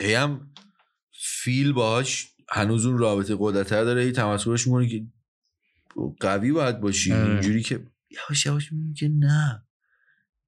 [0.00, 0.50] هی هم
[1.42, 4.02] فیل باهاش هنوز اون رابطه قدرتر داره.
[4.02, 5.02] هی تمسخرش می‌کنه که
[6.20, 7.12] قوی باید باشی.
[7.12, 7.30] آره.
[7.30, 7.80] اینجوری که
[8.10, 9.62] یواش یواش میگه که نه.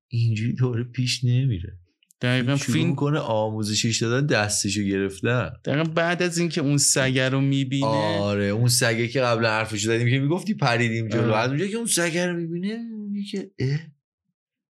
[0.09, 1.79] اینجوری دوره پیش نمیره.
[2.21, 5.51] دقیقا فیلم می‌کنه آموزشش دادن دستشو گرفتن.
[5.65, 7.87] دقیقا بعد از اینکه اون سگه رو می‌بینه.
[8.19, 11.23] آره اون سگه که قبلا حرفشو زدیم که می‌گفتی پریدیم جلو.
[11.23, 11.37] آره.
[11.37, 12.79] از اونجا که اون سگه رو می‌بینه
[13.11, 13.79] میگه که اه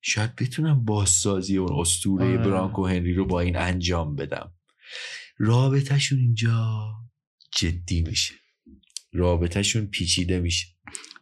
[0.02, 2.38] شاید بتونم بازسازی اون اسطوره آره.
[2.38, 4.52] برانکو هنری رو با این انجام بدم.
[5.38, 6.86] رابطهشون اینجا
[7.52, 8.34] جدی میشه.
[9.12, 10.66] رابطهشون پیچیده میشه.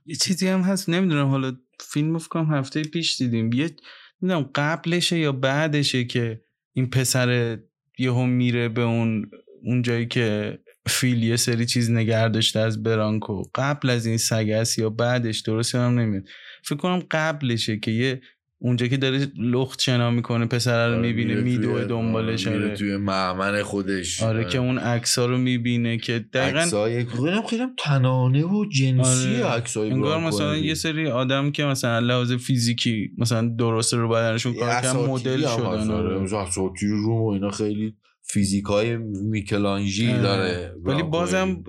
[0.07, 3.53] یه چیزی هم هست نمی‌دونم حالا فیلم کنم هفته پیش دیدیم.
[3.53, 3.77] یه
[4.25, 6.41] نمی‌دونم قبلشه یا بعدشه که
[6.73, 7.59] این پسر
[7.99, 9.31] یهو میره به اون
[9.63, 13.43] اون جایی که فیل یه سری چیز نگه داشته از برانکو.
[13.55, 16.25] قبل از این سگه است یا بعدش؟ درست هم نمیاد
[16.65, 18.21] فکر کنم قبلشه که یه
[18.65, 23.63] اونجا که داره لخت شنا می‌کنه پسر رو می‌بینه میدوه دنبالش میره آره توی معمن
[23.63, 27.07] خودش آره که اون عکس رو می‌بینه که دقیقا عکسای
[27.49, 29.47] خیلی تنانه و جنسی آره.
[29.47, 30.57] عکسای انگار مثلا.
[30.57, 35.65] یه سری آدم که مثلا لحاظ فیزیکی مثلا درست رو بدنشون کار کردن مدل شدن
[35.65, 35.95] آره.
[35.95, 36.19] آره.
[36.19, 36.49] مثلا
[36.81, 40.23] روم و اینا خیلی فیزیک های میکلانژی آره.
[40.23, 41.65] داره ولی بازم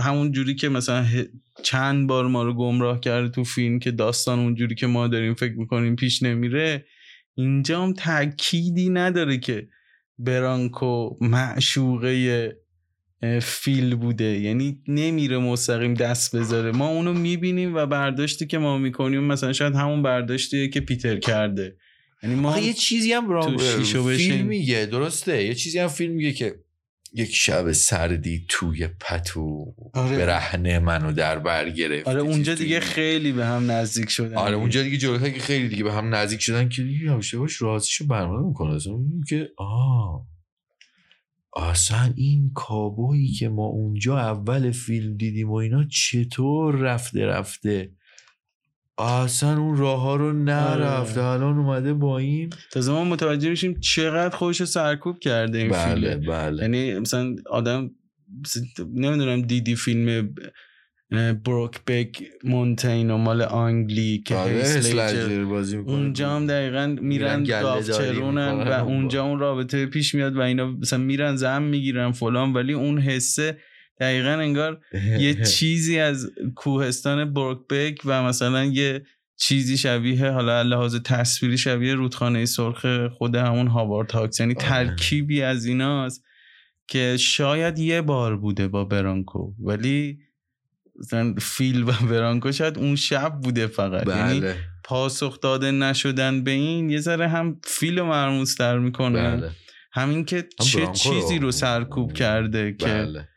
[0.00, 1.04] همون جوری که مثلا
[1.62, 5.34] چند بار ما رو گمراه کرده تو فیلم که داستان اون جوری که ما داریم
[5.34, 6.86] فکر می‌کنیم پیش نمیره
[7.34, 9.68] اینجا هم تأکیدی نداره که
[10.18, 12.52] برانکو معشوقه
[13.42, 14.40] فیل بوده.
[14.40, 16.72] یعنی نمیره مستقیم دست بذاره.
[16.72, 21.76] ما اونو می‌بینیم و برداشتی که ما می‌کنیم مثلا شاید همون برداشتیه که پیتر کرده.
[22.22, 23.56] یعنی ما یه چیزی هم برام.
[23.56, 26.54] فیلم میگه درسته؟ یه چیزی هم فیلم میگه که
[27.14, 30.16] یک شب سردی توی پتو آره.
[30.18, 32.08] برهنه منو در بر گرفت.
[32.08, 34.34] آره اونجا دیگه خیلی به هم نزدیک شدن.
[34.34, 38.06] آره اونجا دیگه جلوتر که خیلی دیگه به هم نزدیک شدن که یواش یواش رازشو
[38.06, 38.78] برمانه می‌کنه.
[39.28, 40.26] که آه
[41.56, 47.90] اصلا این کابویی که ما اونجا اول فیلم دیدیم و اینا چطور رفته رفته
[48.98, 51.30] اصلا اون راه ها رو نرفته آره.
[51.30, 55.94] الان اومده با این تازه ما متوجه میشیم چقدر خودش رو سرکوب کرده این بله
[55.94, 57.90] فیلم بله یعنی مثلا آدم
[58.94, 60.34] نمی‌دونم دیدی فیلم
[61.44, 65.94] بروک بک مونتین و مال آنگلی که آره، بازی می‌کنه.
[65.94, 68.68] اونجا هم دقیقا میرن می‌کنن.
[68.68, 72.98] و اونجا اون رابطه پیش میاد و اینا مثلا میرن زن می‌گیرن فلان ولی اون
[72.98, 73.58] حسه
[74.02, 74.80] دقیقا انگار
[75.18, 79.02] یه چیزی از کوهستان بروکبک و مثلا یه
[79.36, 82.86] چیزی شبیه حالا لحاظ تصویری شبیه رودخانه سرخ
[83.18, 84.68] خود همون هاوارد هاکس یعنی آره.
[84.68, 86.24] ترکیبی از ایناست
[86.88, 90.18] که شاید یه بار بوده با برانکو ولی
[90.98, 94.08] مثلا فیل و برانکو شاید اون شب بوده فقط.
[94.08, 94.56] یعنی بله.
[94.84, 99.50] پاسخ داده نشدن به این یه ذره هم فیل رو مرموزتر می‌کنه بله.
[99.92, 103.28] همین که هم چه رو- چیزی رو سرکوب کرده که بله.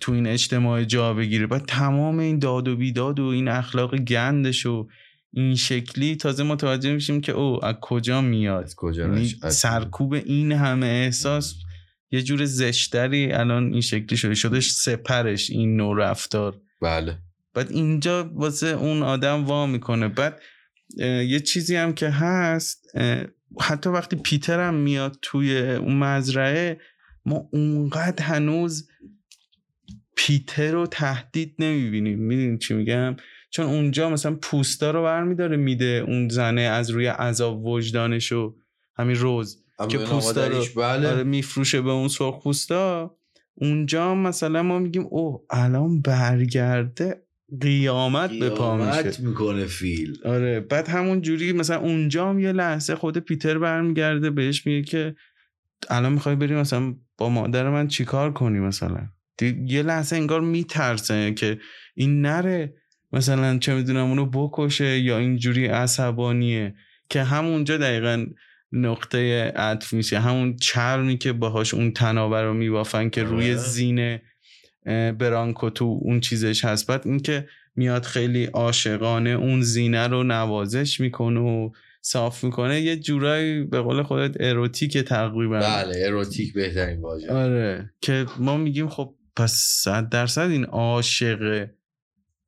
[0.00, 1.46] تو این اجتماع جا بگیره.
[1.46, 4.88] بعد تمام این داد و بیداد و این اخلاق گندش و
[5.32, 10.12] این شکلی تازه متوجه میشیم که او از کجا میاد؟ از کجا یعنی از- سرکوب
[10.12, 11.54] این همه احساس
[12.10, 14.34] یه جور زشتری الان این شکلی شده.
[14.34, 16.60] شده سپرش این نوع رفتار.
[16.82, 17.18] بله.
[17.54, 20.08] بعد اینجا واسه اون آدم وا می‌کنه.
[20.08, 20.40] بعد
[21.26, 22.86] یه چیزی هم که هست
[23.60, 26.80] حتی وقتی پیتر هم میاد توی اون مزرعه
[27.26, 28.88] ما اونقدر هنوز
[30.26, 33.16] پیتر رو تهدید نمی‌بینیم می‌دونی چی میگم؟
[33.50, 38.56] چون اونجا مثلا پوستا رو برمیداره میده اون زنه از روی عذاب وجدانش و
[38.96, 41.08] همین روز که پوستا رو بله.
[41.08, 43.16] آره میفروشه به اون سرخ پوستا.
[43.54, 47.22] اونجا مثلا ما میگیم او الان برگرده
[47.60, 49.22] قیامت به پا میشه.
[49.22, 50.18] می‌کنه فیل.
[50.24, 55.14] آره بعد همون جوری مثلا اونجا هم یه لحظه خود پیتر برمیگرده بهش میگه که
[55.90, 59.08] الان می‌خوای بریم مثلا با مادر من چیکار کنی مثلا؟
[59.46, 61.58] یه لحظه انگار میترسه که
[61.94, 62.74] این نره.
[63.12, 66.74] مثلا چه می‌دونم اونو بکشه یا اینجوری عصبانیه.
[67.08, 68.26] که همونجا دقیقا
[68.72, 73.56] نقطه عطف میشه همون چرمی که باهاش اون تنابه رو میبافن که روی آره.
[73.56, 74.22] زینه
[75.18, 76.86] برانکو تو اون چیزش هست.
[76.86, 81.70] بعد اینکه میاد خیلی عاشقانه اون زینه رو نوازش می‌کنه و
[82.02, 85.58] صاف می‌کنه یه جورایی به قول خودت اروتیک تقریبا.
[85.58, 87.32] بله اروتیک بهترین واژه.
[87.32, 87.90] آره.
[88.00, 91.68] که ما میگیم خب پس صد درصد این عاشق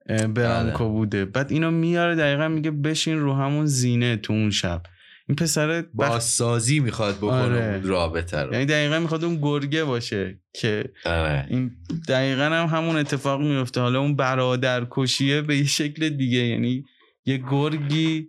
[0.09, 0.93] برانکو بله.
[0.93, 4.83] بوده بعد اینو میاره دقیقا میگه بشین رو همون زینه تو اون شب
[5.29, 5.87] این پسر بخ...
[5.95, 7.81] بازسازی می‌خواد بکنه آره.
[7.81, 11.47] رابطه رو یعنی دقیقا می‌خواد اون گرگه باشه که آره.
[11.51, 11.71] این
[12.09, 16.85] دقیقا هم همون اتفاق میفته حالا اون برادر کشیه به یه شکل دیگه یعنی
[17.25, 18.29] یه گرگی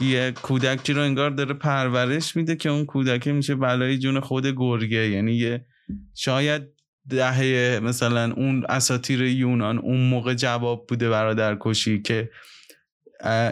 [0.00, 5.08] یه کودکی رو انگار داره پرورش میده که اون کودک میشه بلای جون خود گرگه
[5.08, 5.66] یعنی یه
[6.14, 12.30] شاید دهه مثلا اون اساتیر یونان اون موقع جواب بوده برادر کشی که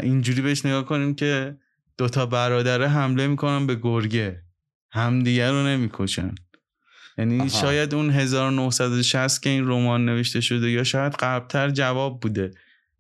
[0.03, 1.57] اینجوری بهش نگاه کنیم که
[1.99, 4.43] دوتا برادره حمله می‌کنن به گرگه.
[4.91, 6.35] همدیگه رو نمی‌کشن.
[7.19, 7.49] یعنی آها.
[7.49, 12.51] شاید اون 1960 که این رمان نوشته شده یا شاید قبلتر جواب بوده.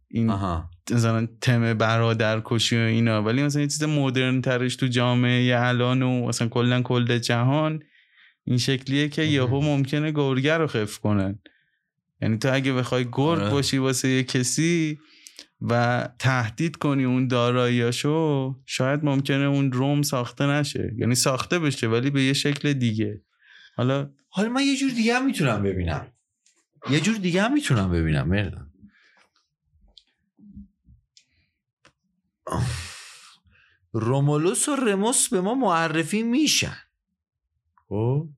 [0.08, 0.70] این آها.
[0.90, 3.22] مثلا تم برادر کشی و اینا.
[3.22, 7.82] ولی مثلا یه چیز مدرن ترش تو جامعه الان و مثلا کلا کل جهان
[8.48, 9.22] این شکلیه که.
[9.22, 11.38] یهو ممکنه گرگه رو خف کنن.
[12.22, 13.50] یعنی تو اگه بخوای گرگ آره.
[13.50, 14.98] باشی واسه یه کسی
[15.60, 20.92] و تهدید کنی اون داراییاشو شاید ممکنه اون روم ساخته نشه.
[20.98, 23.22] یعنی ساخته بشه ولی به یه شکل دیگه.
[23.76, 26.12] حالا حالا من یه جور دیگه هم می‌تونم ببینم.
[26.90, 28.72] یه جور دیگه هم می‌تونم ببینم مردم
[33.92, 36.76] رومولوس و رموس به ما معرفی میشن.
[37.88, 38.28] خب؟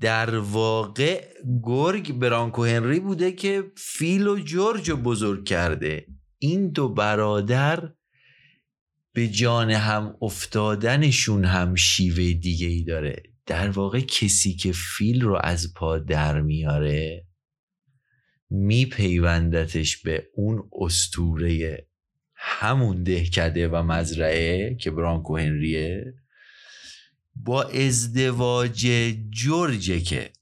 [0.00, 1.28] در واقع
[1.62, 6.06] گرگ برانکو هنری بوده که فیل و جورج رو بزرگ کرده.
[6.38, 7.92] این دو برادر
[9.14, 13.22] به جان هم افتادنشون هم شیوه دیگه ای داره.
[13.46, 17.26] در واقع کسی که فیل رو از پا در میاره
[18.50, 21.86] میپیوندتش به اون استوره
[22.34, 26.14] همون دهکده و مزرعه که برانکو هنریه
[27.36, 28.88] با ازدواج
[29.30, 30.32] جورجه که.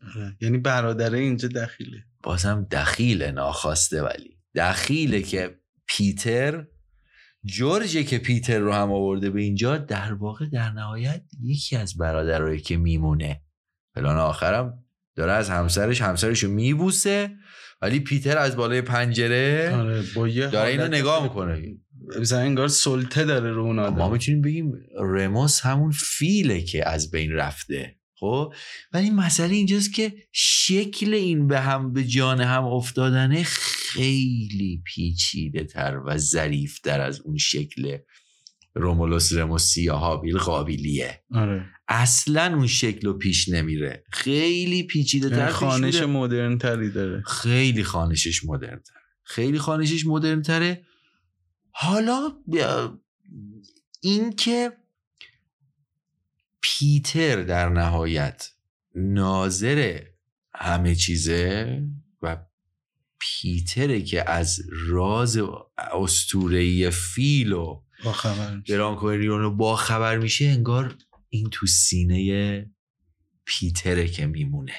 [0.41, 2.05] یعنی برادره اینجا دخیله.
[2.23, 4.39] بازم دخیل ناخواسته ولی.
[4.55, 6.67] دخیله که پیتر
[7.45, 12.61] جورجه که پیتر رو هم آورده به اینجا در واقع در نهایت یکی از برادرایی
[12.61, 13.43] که میمونه.
[13.95, 14.85] پلان آخرم
[15.17, 17.37] داره از همسرش همسرش رو میبوسه
[17.83, 21.63] ولی پیتر از بالای پنجره آره با داره اینو نگاه می‌کنه.
[22.21, 27.11] مثلا انگار سلطه داره رو اون آدم ما می‌تونیم بگیم رموس همون فیله که از
[27.11, 28.55] بین رفته خب؟
[28.93, 36.01] ولی مسئله اینجاست که شکل این به هم به جان هم افتادنه خیلی پیچیده تر
[36.07, 37.97] و ظریف تر از اون شکل
[38.75, 41.65] رومولوس رموسی یا هابیل قابیلیه آره.
[41.89, 44.05] اصلا اون شکل رو پیش نمیره.
[44.13, 46.03] خیلی پیچیده تر یعنی خانش.
[46.03, 47.23] مدرن تری داره.
[47.27, 50.85] خیلی خانشش مدرن تره خیلی خانشش مدرن تره
[51.73, 53.01] حالا بیا-
[54.01, 54.73] این که
[56.61, 58.51] پیتر در نهایت
[58.95, 60.01] ناظر
[60.55, 61.83] همه چیزه
[62.23, 62.37] و
[63.19, 65.39] پیتره که از راز
[65.93, 68.75] استورهی فیل و با خبر میشه.
[68.75, 70.97] برانکو رو با خبر میشه انگار
[71.29, 72.71] این تو سینه
[73.45, 74.75] پیتره که میمونه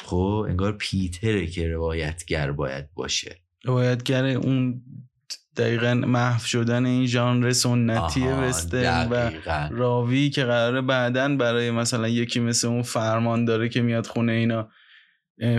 [0.00, 4.82] خب انگار پیتره که روایتگر باید باشه روایتگر اون
[5.56, 9.30] دقیقا محو شدن این ژانر سنتی وسترن و.
[9.70, 14.68] راوی که قراره بعدا برای مثلا یکی مثل اون فرمان داره که میاد خونه اینا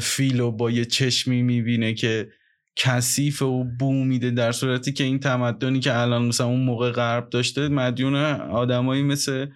[0.01, 2.29] فیلو با یه چشمی می‌بینه که
[2.75, 7.29] کثیف و بو میده در صورتی که این تمدنی که الان مثلا اون موقع غرب
[7.29, 9.47] داشته مدیون آدمایی مثل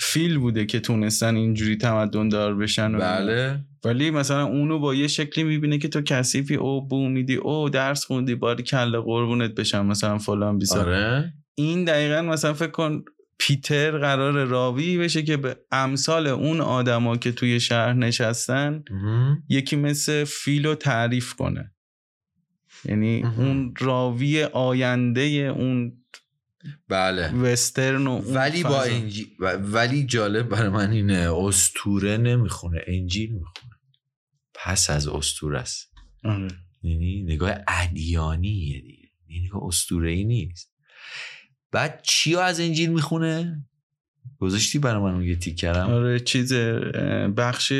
[0.00, 2.98] فیل بوده که تونستن اینجوری تمدن دار بشن و.
[2.98, 7.68] بله ولی مثلا اونو با یه شکلی می‌بینه که تو کثیفی او بو میدی او
[7.68, 10.88] درس خوندی باری کله قربونت بشم مثلا فلان بیسار.
[10.88, 11.32] آره.
[11.54, 13.04] این دقیقا مثلا فکر کن
[13.38, 18.84] پیتر قرار راوی بشه که به امثال اون آدما که توی شهر نشستن
[19.48, 21.72] یکی مثل فیلو تعریف کنه.
[22.84, 25.22] یعنی اون راوی آینده
[25.56, 25.92] اون
[26.88, 27.34] بله.
[27.34, 29.26] وسترن و ولی با انجیل
[29.72, 33.73] ولی جالب برای من اینه استوره نمی‌خونه انجیل می‌خونه.
[34.54, 35.92] پس از استوره است.
[36.24, 36.48] آره.
[36.82, 39.08] یعنی نگاه ادیانیه دیگه.
[39.26, 40.72] این نگاه اسطوره ای نیست.
[41.70, 43.64] بعد چی از انجیل می‌خونه؟
[44.44, 46.52] گذاشتی برای من اون یه تیکرم آره چیز
[47.36, 47.72] بخش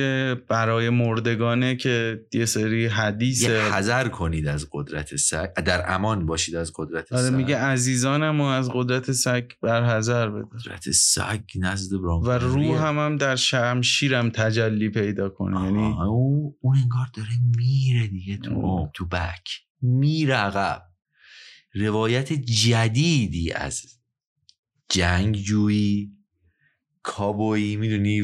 [0.49, 5.53] برای مردگانه که یه سری حدیث یه حذر کنید از قدرت سگ.
[5.53, 7.35] در امان باشید از قدرت آره سگ.
[7.35, 10.45] میگه عزیزانم و از قدرت سگ بر حذر بده.
[10.53, 16.55] قدرت سگ نزد برانکو و روح هم, هم در شمشیرم تجلی پیدا کنه یعنی اون
[16.61, 19.49] اون انگار داره میره دیگه تو تو بک.
[19.83, 20.83] میره عقب.
[21.75, 23.83] روایت جدیدی از
[24.89, 26.13] جنگجویی
[27.05, 28.23] کابویی می‌دونی؟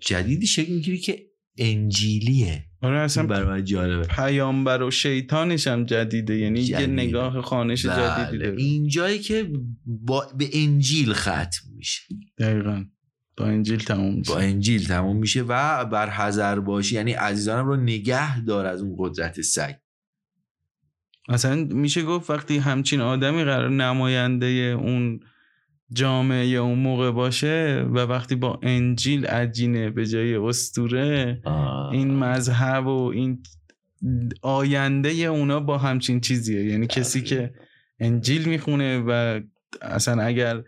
[0.00, 1.26] جدیدی شکل می‌گیری که
[1.58, 2.64] انجیلیه.
[2.82, 4.06] آره اصلا برای من جالبه.
[4.06, 6.86] پیامبر و شیطانش هم جدیده یعنی یه جدیده.
[6.86, 8.26] نگاه خانش بله.
[8.26, 8.62] جدیدی داره.
[8.62, 9.52] این جایی که
[9.86, 12.02] با به انجیل ختم میشه.
[12.38, 12.84] دقیقا.
[13.36, 14.32] با انجیل تموم میشه.
[14.32, 18.96] با انجیل تموم میشه و بر حذر باشی یعنی عزیزانم رو نگه دار از اون
[18.98, 19.74] قدرت سگ
[21.28, 24.46] اصلا میشه گفت وقتی همچین آدمی قرار نماینده
[24.80, 25.20] اون
[25.92, 31.42] جامعه اون موقع باشه و وقتی با انجیل عجینه به جای استوره
[31.92, 33.42] این مذهب و این
[34.42, 36.64] آینده اونا با همچین چیزیه.
[36.64, 37.54] یعنی کسی که
[38.00, 39.40] انجیل می‌خونه و
[39.82, 40.62] اصلا اگر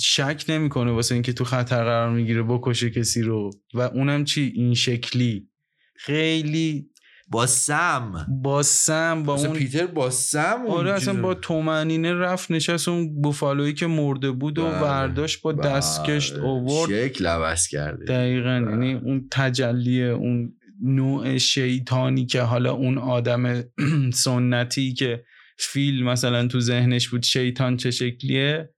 [0.00, 3.50] شک نمی‌کنه واسه اینکه تو خطر قرار می‌گیره بکشه کسی رو.
[3.74, 5.48] و اونم چی؟ این شکلی.
[5.94, 6.90] خیلی
[7.28, 11.22] با سم با سم با اون پیتر با سم آره اصلا.
[11.22, 14.80] با تومنینه رفت نشست اون بوفالویی که مرده بود و بله.
[14.80, 15.70] برداشت با بله.
[15.70, 18.70] دستکشت اوورد شکل عوض کرده دقیقا بله.
[18.70, 20.52] یعنی اون تجلی اون
[20.82, 23.64] نوع شیطانی که حالا اون آدم
[24.24, 25.24] سنتی که
[25.58, 28.70] فیل مثلا تو ذهنش بود شیطان چه شکلیه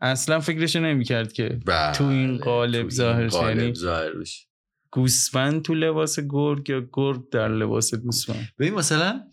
[0.00, 1.92] اصلا فکرش نمی‌کرد که بله.
[1.92, 4.55] تو این قالب ظاهر شه.
[4.90, 9.30] گوسفند تو لباس گرگ یا گرگ در لباس گوسفند؟ ببین مثلا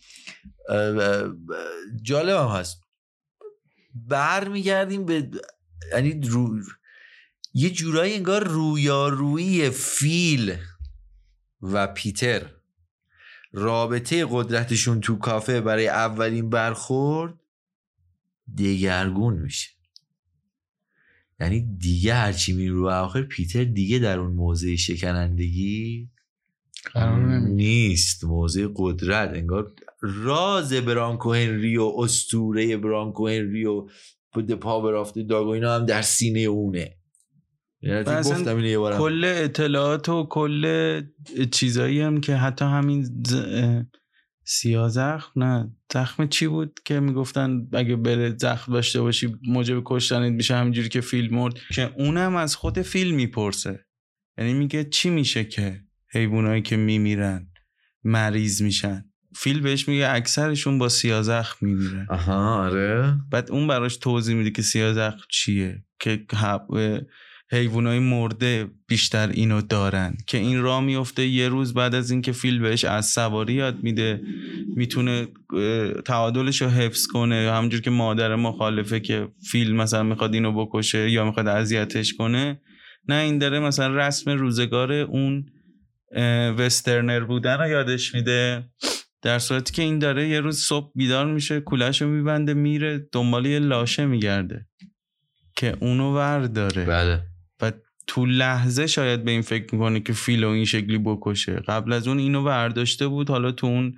[2.01, 2.83] جالب هم هست.
[3.95, 5.29] برمیگردیم به
[5.91, 6.59] یعنی رو...
[7.53, 10.57] یه جورایی انگار رویارویی فیل
[11.61, 12.49] و پیتر.
[13.51, 17.33] رابطه قدرتشون تو کافه برای اولین برخورد
[18.57, 19.72] دگرگون میشه.
[21.39, 26.09] یعنی دیگه هرچی میره رو آخر پیتر دیگه در اون موضع شکنندگی
[27.47, 28.23] نیست.
[28.23, 29.29] موضع قدرت.
[29.33, 33.87] انگار راز برانکو هنری و اسطوره برانکو هنری و
[34.47, 36.95] the power of dog و اینا هم در سینه اونه.
[37.81, 38.97] یعنی گفتم اینو یه بارم.
[38.97, 41.01] کل اطلاعات و کل
[41.51, 43.35] چیزایی هم که حتی همین ز...
[44.43, 45.71] اه، سیاه زخم؟ نه.
[45.93, 51.01] زخم چی بود که می‌گفتن اگه بره زخم داشته باشی موجب کشتنت میشه همینجوری که
[51.01, 53.85] فیل مرد؟ که اونم از خود فیل می‌پرسه.
[54.37, 55.81] یعنی میگه چی میشه که
[56.13, 57.47] حیوانایی که میمیرن
[58.03, 63.17] مریض میشن؟ فیل بهش میگه اکثرشون با سیاه زخم میمیرن آها آره.
[63.31, 65.83] بعد اون براش توضیح میده که سیاه زخم چیه.
[65.99, 66.25] که
[67.53, 72.59] حیوانای مرده بیشتر اینو دارن که این را میفته یه روز بعد از اینکه فیل
[72.59, 74.21] بهش از سواری یاد میده
[74.75, 75.27] می‌تونه
[76.05, 77.51] تعادلش رو حفظ کنه.
[77.51, 82.61] همونجور که مادر مخالفه که فیل مثلا می‌خواد اینو بکشه یا می‌خواد اذیتش کنه
[83.07, 85.45] نه این داره مثلا رسم روزگار اون
[86.57, 88.63] وسترنر بودن رو یادش میده.
[89.21, 93.45] در صورتی که این داره یه روز صبح بیدار میشه کولش رو میبنده میره دنبال
[93.45, 94.65] یه لاشه میگرده
[95.55, 97.32] که اونو ور داره بله.
[98.07, 101.53] تو لحظه شاید به این فکر می‌کنه که فیلو این شکلی بکشه.
[101.53, 103.97] قبل از اون اینو برداشته بود حالا تو اون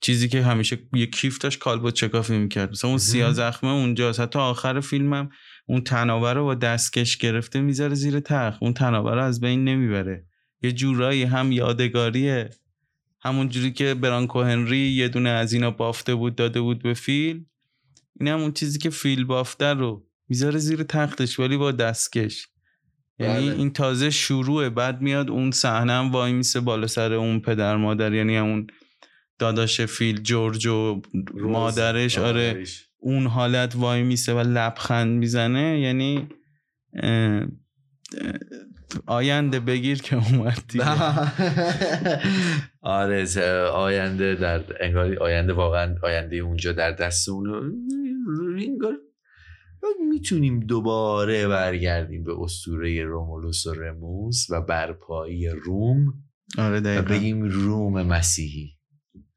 [0.00, 2.70] چیزی که همیشه یه کیف داشت کالبد چکافی می‌کرد.
[2.70, 4.20] مثلا اون سیاه زخمه اونجاست.
[4.20, 5.30] حتی آخر فیلمم
[5.66, 8.62] اون تنابه رو با دستکش گرفته می‌ذاره زیر تخت.
[8.62, 10.26] اون تنابه رو از بین نمی‌بره.
[10.62, 12.50] یه جورایی هم یادگاریه.
[13.20, 17.44] همون جوری که برانکو هنری یه دونه از اینا بافته بود داده بود به فیل.
[18.20, 22.48] این هم اون چیزی که فیل بافته رو می‌ذاره زیر تختش ولی با دستکش.
[23.18, 23.58] یعنی بله.
[23.58, 28.12] این تازه شروعه بعد میاد اون صحنه هم وای میسه بالا سر اون پدر مادر
[28.12, 28.66] یعنی همون
[29.38, 31.02] داداش فیل جورج و
[31.34, 32.64] مادرش آره.
[32.98, 35.80] اون حالت وای میسه و لبخند می‌زنه.
[35.80, 36.28] یعنی
[39.06, 40.84] آینده بگیر که اومد دیگه.
[42.80, 43.26] آره
[43.72, 47.72] آینده در انگار آینده واقعا آینده اونجا در دست اون
[48.58, 48.94] انگار
[50.08, 56.14] می‌تونیم دوباره برگردیم به اسطوره رومولوس و رموز و برپایی روم
[56.58, 57.14] آره و دقیقا.
[57.14, 58.72] بگیم روم مسیحی.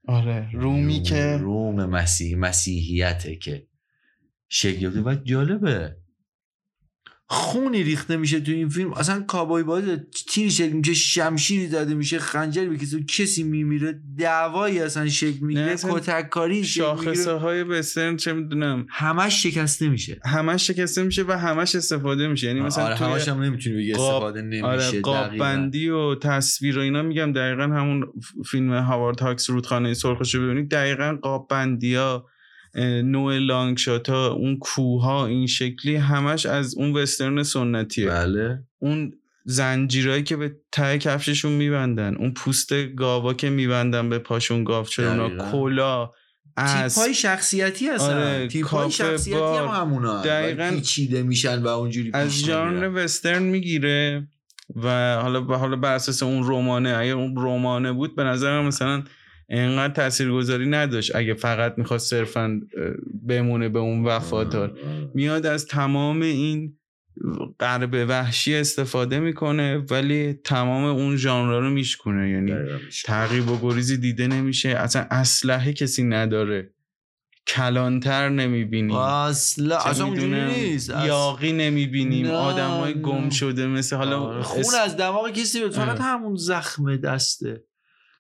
[0.07, 3.67] آره رومی روم- که روم مسیحی مسیحیته که
[4.49, 5.95] شکل و جالبه
[7.32, 8.93] خونی ریخته میشه تو این فیلم.
[8.93, 9.84] اصلا کابای باز
[10.30, 14.01] تیری شکل میشه شمشیری زده میشه خنجری بکشه کسی میمیره.
[14.17, 18.86] دعوایی اصلا شکل می‌گیره کتککاری شاخصه های وسترن چه می‌دونم.
[18.89, 20.19] همش شکسته میشه.
[20.25, 22.47] همش شکسته میشه و همش استفاده میشه.
[22.47, 25.38] یعنی مثلا آره همش هم نمی‌تونی بگی قاب- استفاده نمیشه آره قاب.
[25.38, 28.07] بندی و تصویر و اینا میگم دقیقا همون
[28.45, 32.25] فیلم هاوارد هاکس رودخانه سرخش رو ببینید دقیقا قاب بندی ها
[33.03, 38.63] نوع لانگ شات ها اون کوه ها این شکلی همش از اون وسترن سنتیه بله
[38.80, 39.13] اون
[39.45, 45.22] زنجیرهایی که به ته کفششون میبندن اون پوست گاوا که میبندن به پاشون گاو شده
[45.22, 45.51] اونا.
[45.51, 46.09] کلا
[46.57, 49.67] تیپ های شخصیتی هستن آره، تیپ های کافه شخصیتی بار.
[49.67, 50.72] هم همونا دقیقاً.
[50.76, 52.91] پیچیده میشن و اونجوری از ژانر.
[52.95, 54.28] وسترن می‌گیره
[54.76, 59.03] و حالا حالا بر اساس اون رمانه اگه اون رمانه بود به نظرم مثلا
[59.49, 61.15] انقدر تاثیرگذاری نداشت.
[61.15, 62.61] اگه فقط می‌خواد صرفا
[63.27, 64.79] بمونه به اون وفادار.
[65.13, 66.75] میاد از تمام این
[67.59, 72.53] غرب وحشی استفاده می‌کنه ولی تمام اون ژانر رو میشکنه یعنی.
[73.05, 74.69] تعقیب و گریزی دیده نمیشه.
[74.69, 76.73] اصلا اسلحه کسی نداره.
[77.47, 78.95] کلانتر نمی‌بینیم.
[78.95, 80.89] اصلا اصلا اونجوری نیست.
[80.89, 82.25] یاقی نمی‌بینیم.
[82.25, 83.01] نه، آدم های نه.
[83.01, 85.77] گم شده مثل حالا آره، خون از دماغ کسی به.
[85.77, 87.63] همون زخم دسته.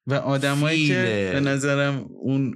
[0.09, 1.29] و آدمایی که.
[1.33, 2.53] به نظرم اون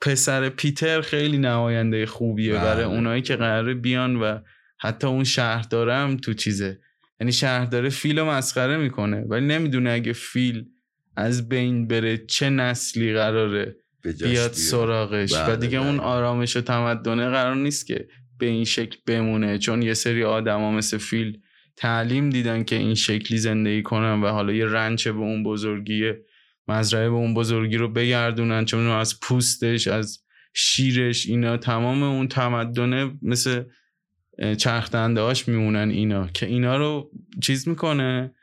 [0.00, 2.62] پسر پیتر خیلی نماینده خوبیه بله.
[2.62, 4.38] برای اونایی که قراره بیان و
[4.78, 6.78] حتی اون شهرداره هم تو چیزه
[7.20, 10.64] یعنی شهرداره فیل رو مسخره می‌کنه ولی نمی‌دونه اگه فیل
[11.16, 14.52] از بین بره چه نسلی قراره بیاد.
[14.52, 16.04] سراغش و بله، دیگه اون دقیقاً.
[16.04, 18.08] آرامش و تمدنه قرار نیست که
[18.38, 21.38] به این شکل بمونه چون یه سری آدما مثل فیل
[21.76, 26.12] تعلیم دیدن که این شکلی زندگی کنن و حالا یه رنچ به اون بزرگی
[26.70, 30.18] مزرعه به اون بزرگی رو بگردونن چون از پوستش از
[30.54, 33.62] شیرش اینا تمام اون تمدنه مثل
[34.38, 37.10] اه، چرخ دنده هاش میمونن اینا که اینا رو
[37.42, 38.34] چیز می‌کنه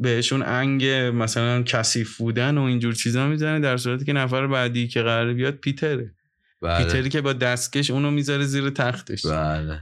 [0.00, 0.84] بهشون انگ
[1.14, 5.54] مثلا کثیف بودن و اینجور چیزا می‌زنه در صورتی که نفر بعدی که قراره بیاد
[5.54, 6.14] پیتره.
[6.62, 6.84] بله.
[6.84, 9.26] پیتری که با دستکش اونو می‌ذاره زیر تختش.
[9.26, 9.80] بله.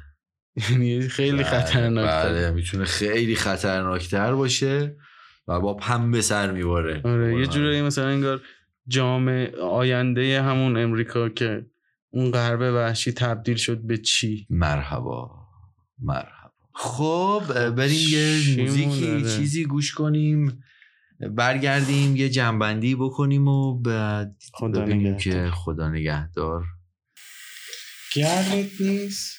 [0.70, 4.96] یعنی خیلی بله، خطرناک بله می‌تونه خیلی خطرناکتر باشه.
[5.48, 7.00] و با پنبه سر میباره.
[7.04, 8.42] آره یه جورایی مثلا انگار
[8.86, 11.66] جامعه آینده همون امریکا که
[12.10, 15.30] اون غرب وحشی تبدیل شد به چی؟ مرحبا.
[15.98, 16.52] مرحبا.
[16.74, 20.62] خب بریم یه موزیکی مونده؟ چیزی گوش کنیم
[21.30, 25.48] برگردیم یه جنبندی بکنیم و بعد خدا ببینیم نگهدار.
[25.48, 26.64] که خدا نگهدار.
[28.14, 29.36] گرمت نیست؟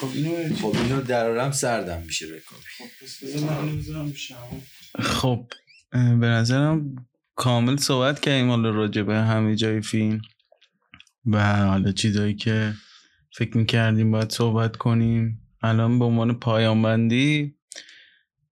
[0.00, 2.92] خب اینو خب اینو درارم سردم میشه رکابی
[5.00, 5.46] خب
[5.92, 6.96] اه، به نظرم
[7.34, 10.20] کامل صحبت کردیم حالا راجع به همه جای فیلم
[11.26, 12.74] و حالا چیزایی که
[13.34, 15.38] فکر می‌کردیم باید صحبت کنیم.
[15.62, 17.54] الان به عنوان پایان بندی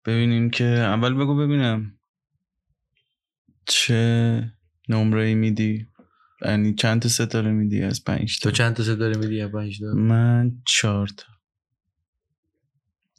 [0.05, 1.99] ببینیم که اول بگو ببینم
[3.67, 4.53] چه
[4.89, 5.87] نمره ای میدی.
[6.43, 9.80] یعنی چند تا ستاره میدی از پنج تو تا چند تا ستاره میدی یا پنج
[9.80, 11.26] تا؟ من چهار تا.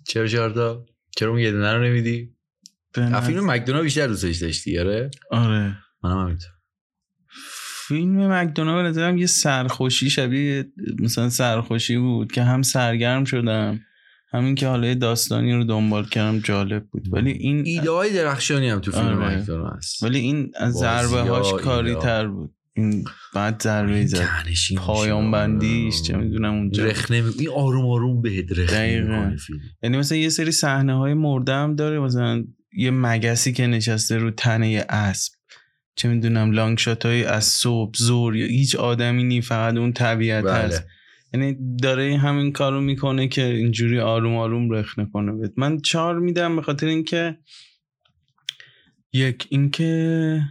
[0.08, 0.86] چرا چهار تا؟
[1.18, 2.36] چرا اون یه دونه رو نمیدی؟
[2.96, 5.78] از فیلم مکدونا بیشتر دوستش داشتی آره؟ آره.
[6.04, 6.52] منم همینطور
[7.88, 13.80] فیلم مکدونا به نظرم یه سرخوشی شبیه مثلا سرخوشی بود که هم سرگرم شدم
[14.34, 17.14] همین که حالا یه داستانی رو دنبال کردم جالب بود.
[17.14, 19.46] ولی این ایده های درخشانی هم تو فیلم آره.
[19.78, 20.04] هست.
[20.04, 21.54] ولی این از ضربه هاش.
[21.54, 22.56] کاری تر بود.
[22.74, 23.04] این
[23.36, 24.28] بعد ضربه ای زد.
[24.78, 25.32] پایان میشه.
[25.32, 26.86] بندیش چه می‌دونم اونجا.
[26.86, 28.74] رخ نمی این آروم آروم بهت رخ.
[28.74, 29.38] نمی‌کنه
[29.84, 32.44] یعنی مثلا یه سری صحنه های مرده هم داره مثلا
[32.74, 35.34] یه مگسی که نشسته رو تنه اسب
[35.96, 40.46] چه می‌دونم لانگ شات های از صبح زور یا هیچ آدمی نی فقط اون طبیعت
[40.46, 40.82] هست.
[40.82, 40.88] بله
[41.34, 45.52] یعنی داره همین کارو می‌کنه که اینجوری آروم آروم رخ کنه بهت.
[45.58, 47.38] من چهار میدم به خاطر اینکه
[49.14, 50.42] یک اینکه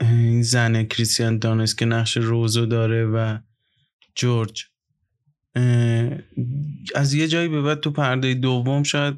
[0.00, 3.38] این زن کریستیان دانست که نقش روزو داره و
[4.14, 4.64] جورج
[6.94, 9.14] از یه جایی به بعد تو پرده دوم شاید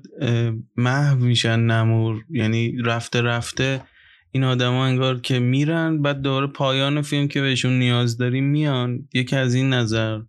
[0.77, 3.83] محو میشن نمور یعنی رفته رفته
[4.31, 9.09] این آدما انگار که میرن بعد دوباره پایان فیلم که بهشون نیاز داریم میان.
[9.15, 10.21] یکی از این نظر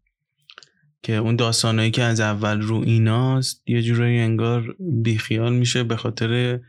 [1.04, 6.60] که اون داستانایی که از اول رو ایناست یه جورایی انگار بیخیال میشه به خاطر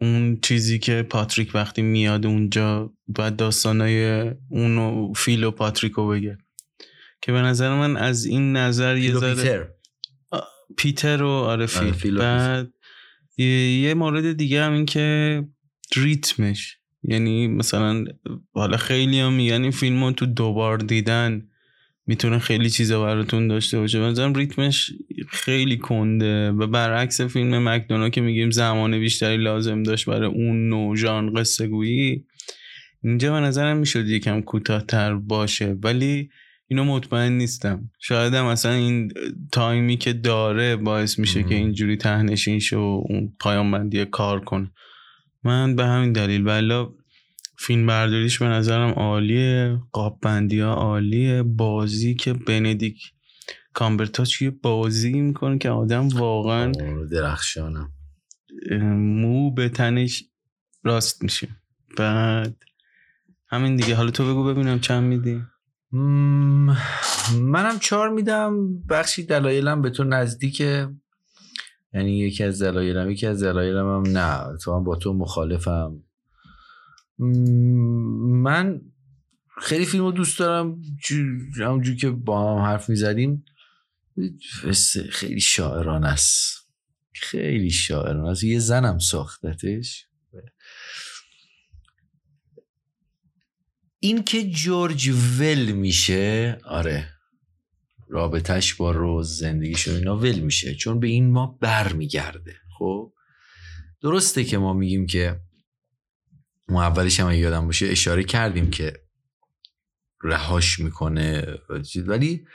[0.00, 6.38] اون چیزی که پاتریک وقتی میاد اونجا بعد داستانای اون و فیل و پاتریکو بگه.
[7.22, 9.68] که به نظر من از این نظر یه ذره پیتر.
[10.76, 12.16] پیتر و آره فیل آره، فیل.
[12.16, 12.72] و بعد
[13.36, 15.44] یه, یه مورد دیگه هم این که
[15.96, 16.78] ریتمش.
[17.02, 18.04] یعنی مثلا
[18.54, 21.48] حالا خیلی هم میگن این فیلم رو تو دوبار دیدن.
[22.08, 24.00] می‌تونه خیلی چیزا براتون داشته باشه.
[24.00, 24.92] بنظرم ریتمش
[25.28, 26.50] خیلی کنده.
[26.50, 31.66] و برعکس فیلم مکدونا که میگیم زمان بیشتری لازم داشت برای اون نوع ژان قصه
[31.66, 32.24] گویی
[33.04, 35.76] اینجا به نظرم می‌شد یکم کوتاهتر باشه.
[35.82, 36.30] ولی
[36.68, 37.90] اینو مطمئن نیستم.
[38.00, 39.12] شاید هم مثلا این
[39.52, 41.48] تایمی که داره باعث میشه مم.
[41.48, 44.70] که اینجوری تهنشین شه و اون پایان بندی کار کنه.
[45.44, 46.88] من به همین دلیل ولی
[47.60, 51.42] فیلم برداریش به نظرم عالیه قاب بندی ها عالیه.
[51.42, 53.12] بازی که بندیک
[53.72, 56.72] کامبرتاچ یه بازی می‌کنه که آدم واقعا
[57.12, 57.92] درخشانم.
[59.20, 60.24] مو به تنش
[60.84, 61.48] راست میشه.
[61.96, 62.56] بعد
[63.48, 63.94] همین دیگه.
[63.94, 65.42] حالا تو بگو ببینم چند میدی؟
[65.92, 66.76] مم،
[67.40, 68.82] منم چهار میدم.
[68.90, 70.88] بخشی دلایلم به تو نزدیکه.
[71.94, 74.56] یعنی یکی از دلایلم یکی از دلایلم هم نه.
[74.64, 76.02] تو با تو مخالفم.
[77.18, 78.80] من
[79.60, 80.80] خیلی فیلم رو دوست دارم.
[81.04, 83.44] جو- همونجور که با هم حرف می‌زدیم
[85.10, 86.68] خیلی شاعران است.
[87.14, 88.44] خیلی شاعران است.
[88.44, 90.06] یه زنم ساختتش.
[94.00, 95.08] این که جورج
[95.38, 97.08] ول میشه آره.
[98.08, 100.74] رابطش با روز زندگیش و اینا ول میشه.
[100.74, 103.12] چون به این ما بر میگرده خب؟
[104.02, 105.40] درسته که ما میگیم که
[106.68, 109.02] ما اولش هم یادم باشه اشاره کردیم که
[110.22, 111.58] رهاش می‌کنه
[112.06, 112.46] ولی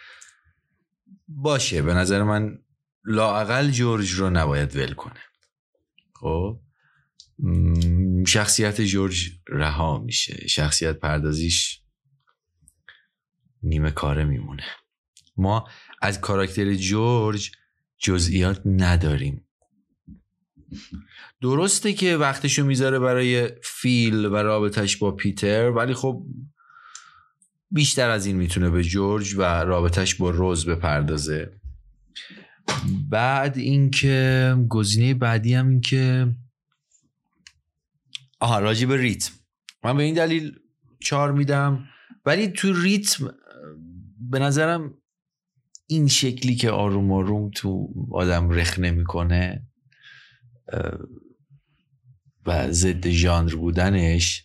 [1.27, 2.59] باشه به نظر من
[3.05, 5.19] لاقل جورج رو نباید ول کنه.
[6.13, 6.59] خب؟
[8.27, 10.47] شخصیت جورج رها میشه.
[10.47, 11.81] شخصیت پردازیش
[13.63, 14.63] نیمه کاره میمونه.
[15.37, 15.67] ما
[16.01, 17.51] از کاراکتر جورج
[17.97, 19.47] جزئیات نداریم.
[21.43, 26.25] درسته که وقتشو می‌ذاره برای فیل و رابطش با پیتر ولی خب
[27.71, 31.59] بیشتر از این می‌تونه به جورج و رابطش با روز بپردازه.
[33.09, 36.35] بعد اینکه گزینه بعدی هم این که
[38.39, 39.31] آها راجع به ریتم.
[39.83, 40.59] من به این دلیل
[40.99, 41.85] چهار میدم.
[42.25, 43.35] ولی تو ریتم
[44.29, 44.93] به نظرم
[45.87, 49.67] این شکلی که آروم آروم تو آدم رخنه می‌کنه
[52.45, 54.43] و ضد ژانر بودنش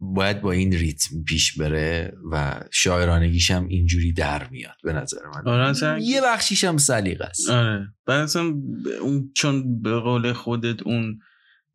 [0.00, 5.52] باید با این ریتم پیش بره و شاعرانگیش هم اینجوری در میاد به نظر من.
[5.52, 7.50] آره اصلا یه بخشیش هم سلیقه است.
[7.50, 7.88] آره.
[8.06, 8.56] بعد اصلا ب-
[9.00, 11.18] اون چون به قول خودت اون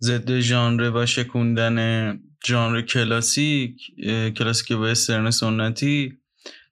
[0.01, 3.77] ضد ژانر و شکوندن ژانر کلاسیک
[4.37, 6.13] کلاسیک به استرن سنتی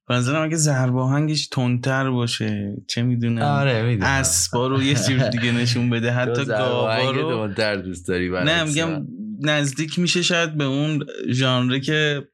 [0.08, 5.30] به نظرم اگه ضرب آهنگش تندتر باشه چه می‌دونم آره می‌دونم اسبا رو یه جور
[5.30, 9.08] دیگه نشون بده حتی گاوا رو در دوست داری نه میگم.
[9.42, 12.28] نزدیک میشه شاید به اون ژانره که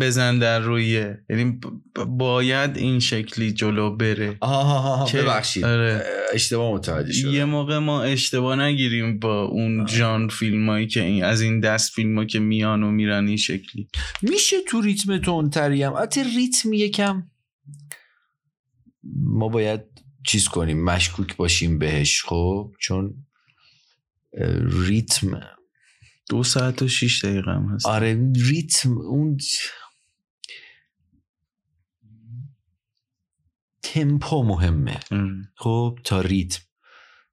[0.00, 1.60] بزن در رویه یعنی
[2.08, 4.36] باید این شکلی جلو بره.
[4.40, 5.64] آها که- ببخشید.
[5.64, 6.04] آره.
[6.32, 7.30] اشتباه متوجه شدم.
[7.32, 9.86] یه موقع ما اشتباه نگیریم با اون.
[9.86, 13.88] ژانر فیلمایی که این از این دست فیلم که میان و میرن این شکلی.
[14.22, 17.22] میشه تو ریتم تندتری هم؟ البته ریتم یکم
[19.22, 19.80] ما باید
[20.26, 23.14] چیز کنیم مشکوک باشیم بهش خب؟ چون
[24.86, 25.40] ریتم
[26.28, 29.38] دو ساعت و شیش دقیقه هم هست آره ریتم اون
[33.82, 35.00] تمپو مهمه.
[35.56, 36.60] خب تا ریتم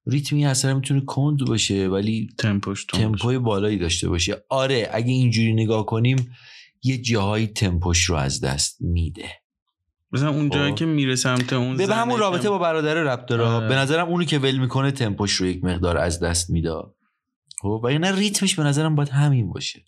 [0.08, 2.86] ریتم یه اثر می‌تونه کند باشه ولی تمپوش.
[2.86, 6.36] تمپوی بالایی داشته باشه آره اگه اینجوری نگاه کنیم
[6.84, 9.30] یه جاهایی تمپوش رو از دست میده
[10.12, 10.78] مثلا اون جایی خب.
[10.78, 13.68] که میره سمت اون به همون رابطه با برادر ربط داره آره.
[13.68, 16.72] به نظرم اونی که ول می‌کنه تمپوش رو یک مقدار از دست میده
[17.66, 19.84] خب؟ و نه ریتمش به نظرم باید همین باشه.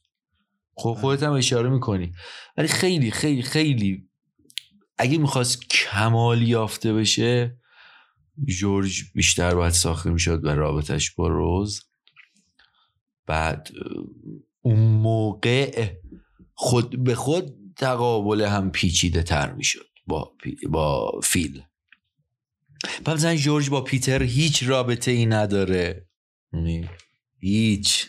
[0.76, 2.12] خب خودت هم اشاره می‌کنی.
[2.58, 4.10] ولی خیلی خیلی خیلی
[4.98, 7.58] اگه می‌خواست کمال یافته بشه
[8.46, 11.84] جورج بیشتر باید ساخته می‌شد و رابطش با روز.
[13.26, 13.70] بعد
[14.62, 15.90] اون موقع
[16.54, 21.64] خود به خود تقابل هم پیچیده تر می‌شد با, پی- با فیل.
[23.08, 26.08] مثلا جورج با پیتر هیچ رابطه ای نداره.
[26.54, 26.90] یعنی
[27.40, 28.06] هیچ.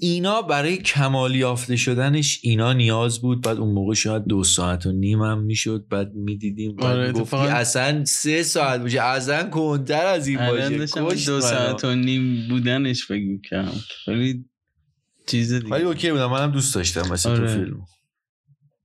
[0.00, 3.42] اینا برای کمال یافته شدنش اینا نیاز بود.
[3.42, 5.86] بعد اون موقع شاید دو ساعت و نیم هم می‌شد.
[5.90, 9.02] بعد می‌دیدیم بعد آره، گفتی اتفاقاً- اصلا سه ساعت باشه.
[9.02, 11.26] اصلا کنتر از این باشه.
[11.26, 11.40] دو.
[11.40, 13.72] ساعت و نیم بودنش فکر می‌کنم
[14.08, 14.44] ولی
[15.26, 15.68] چیز دیگه.
[15.68, 16.30] ولی اوکی بودم.
[16.30, 17.38] منم دوست داشتم مثل آره.
[17.38, 17.80] تو فیلم.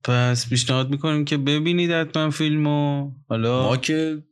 [0.03, 3.11] پس پیشنهاد می‌کنیم که ببینید حتما فیلمو.
[3.29, 4.23] حالا ما که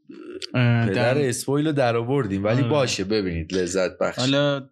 [0.54, 2.70] پدر در- اسپویل رو در آوردیم ولی آره.
[2.70, 4.20] باشه ببینید لذت بخش.
[4.20, 4.64] حالا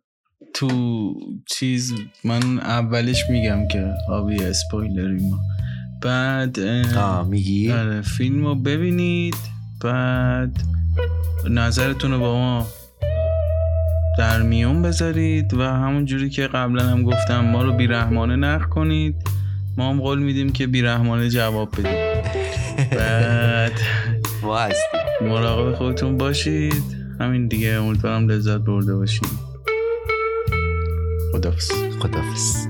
[0.53, 1.13] تو
[1.45, 1.93] چیز
[2.23, 5.39] من اولش میگم که آبی اسپویلری ما.
[6.01, 6.59] بعد
[7.29, 9.35] میگی؟ آره فیلم رو ببینید
[9.83, 10.57] بعد
[11.49, 12.67] نظرتون رو با ما
[14.17, 19.15] در میون بذارید و همون جوری که قبلا هم گفتم ما رو بیرحمانه نقد کنید.
[19.77, 22.21] ما هم قول میدیم که بیرحمانه جواب بدیم.
[22.97, 23.71] بعد
[24.43, 25.00] ما هستیم.
[25.21, 26.83] مراقب خودتون باشید.
[27.19, 29.27] همین دیگه امیدوارم لذت برده باشید.
[31.31, 32.67] خدافز خدافز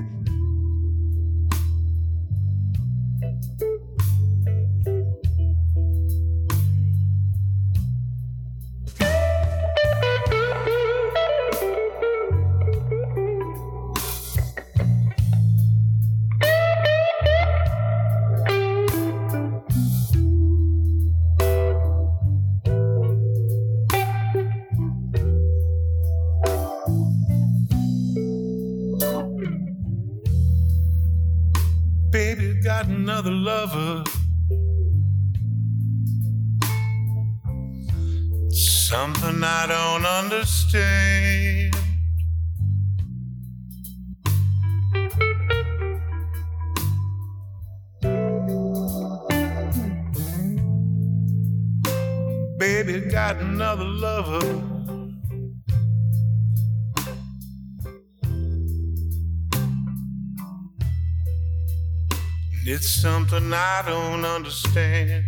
[63.32, 65.24] something I don't understand.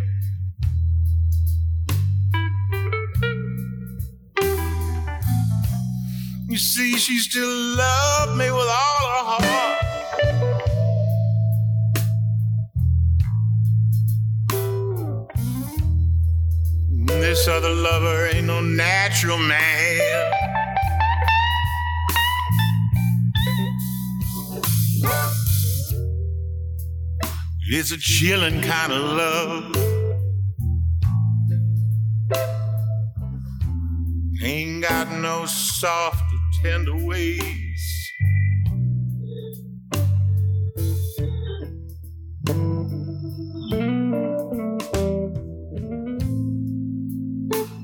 [6.51, 9.81] You see, she still loved me with all her heart.
[17.07, 20.54] This other lover ain't no natural man.
[27.67, 29.75] It's a chilling kind of love.
[34.43, 37.41] Ain't got no soft or tender ways.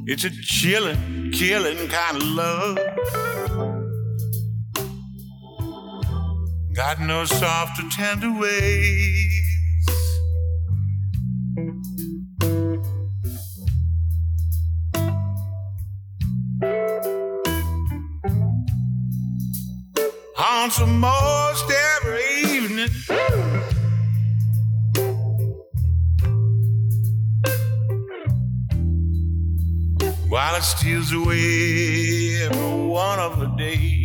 [0.06, 2.78] It's a chilling, killing kind of love.
[6.74, 9.49] Got no soft or tender ways.
[20.70, 22.22] Haunts almost every
[22.54, 22.88] evening.
[30.28, 33.99] While it steals away every one of the days.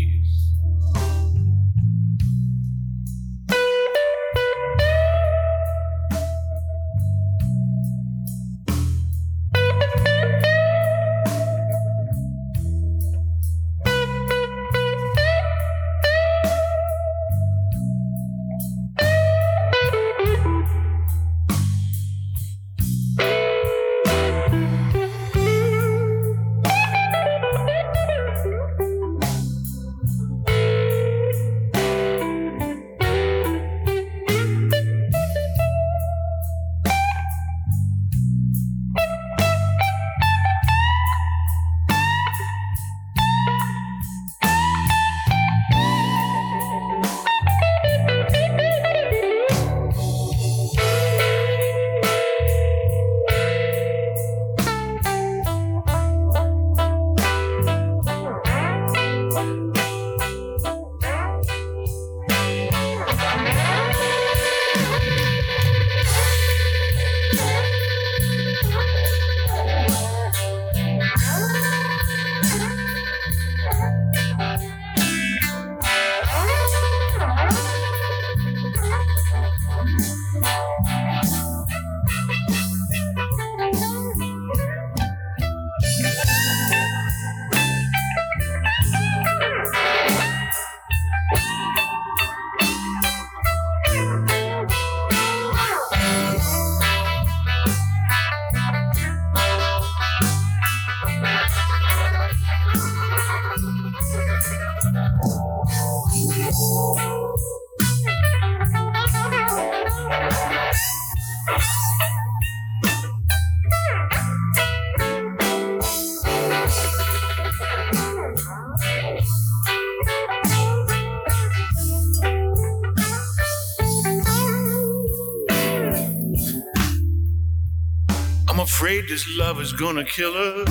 [129.15, 130.65] This love is gonna kill her.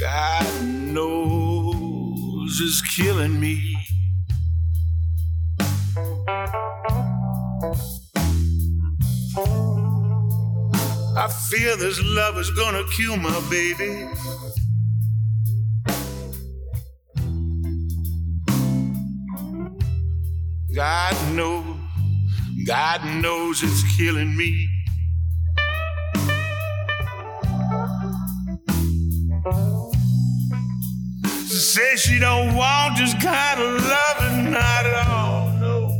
[0.00, 3.76] God knows it's killing me.
[11.16, 14.08] I fear this love is gonna kill my baby.
[22.66, 24.68] God knows it's killing me.
[31.22, 35.92] She says she don't want this kind of loving, not at all, no.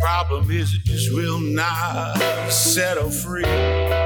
[0.00, 2.18] Problem is, it just will not
[2.50, 4.03] set her free.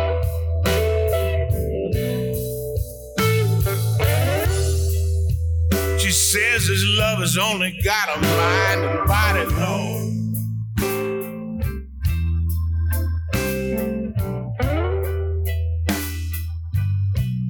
[6.08, 10.08] She says his love has only got a mind and body, Lord.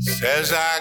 [0.00, 0.78] Says I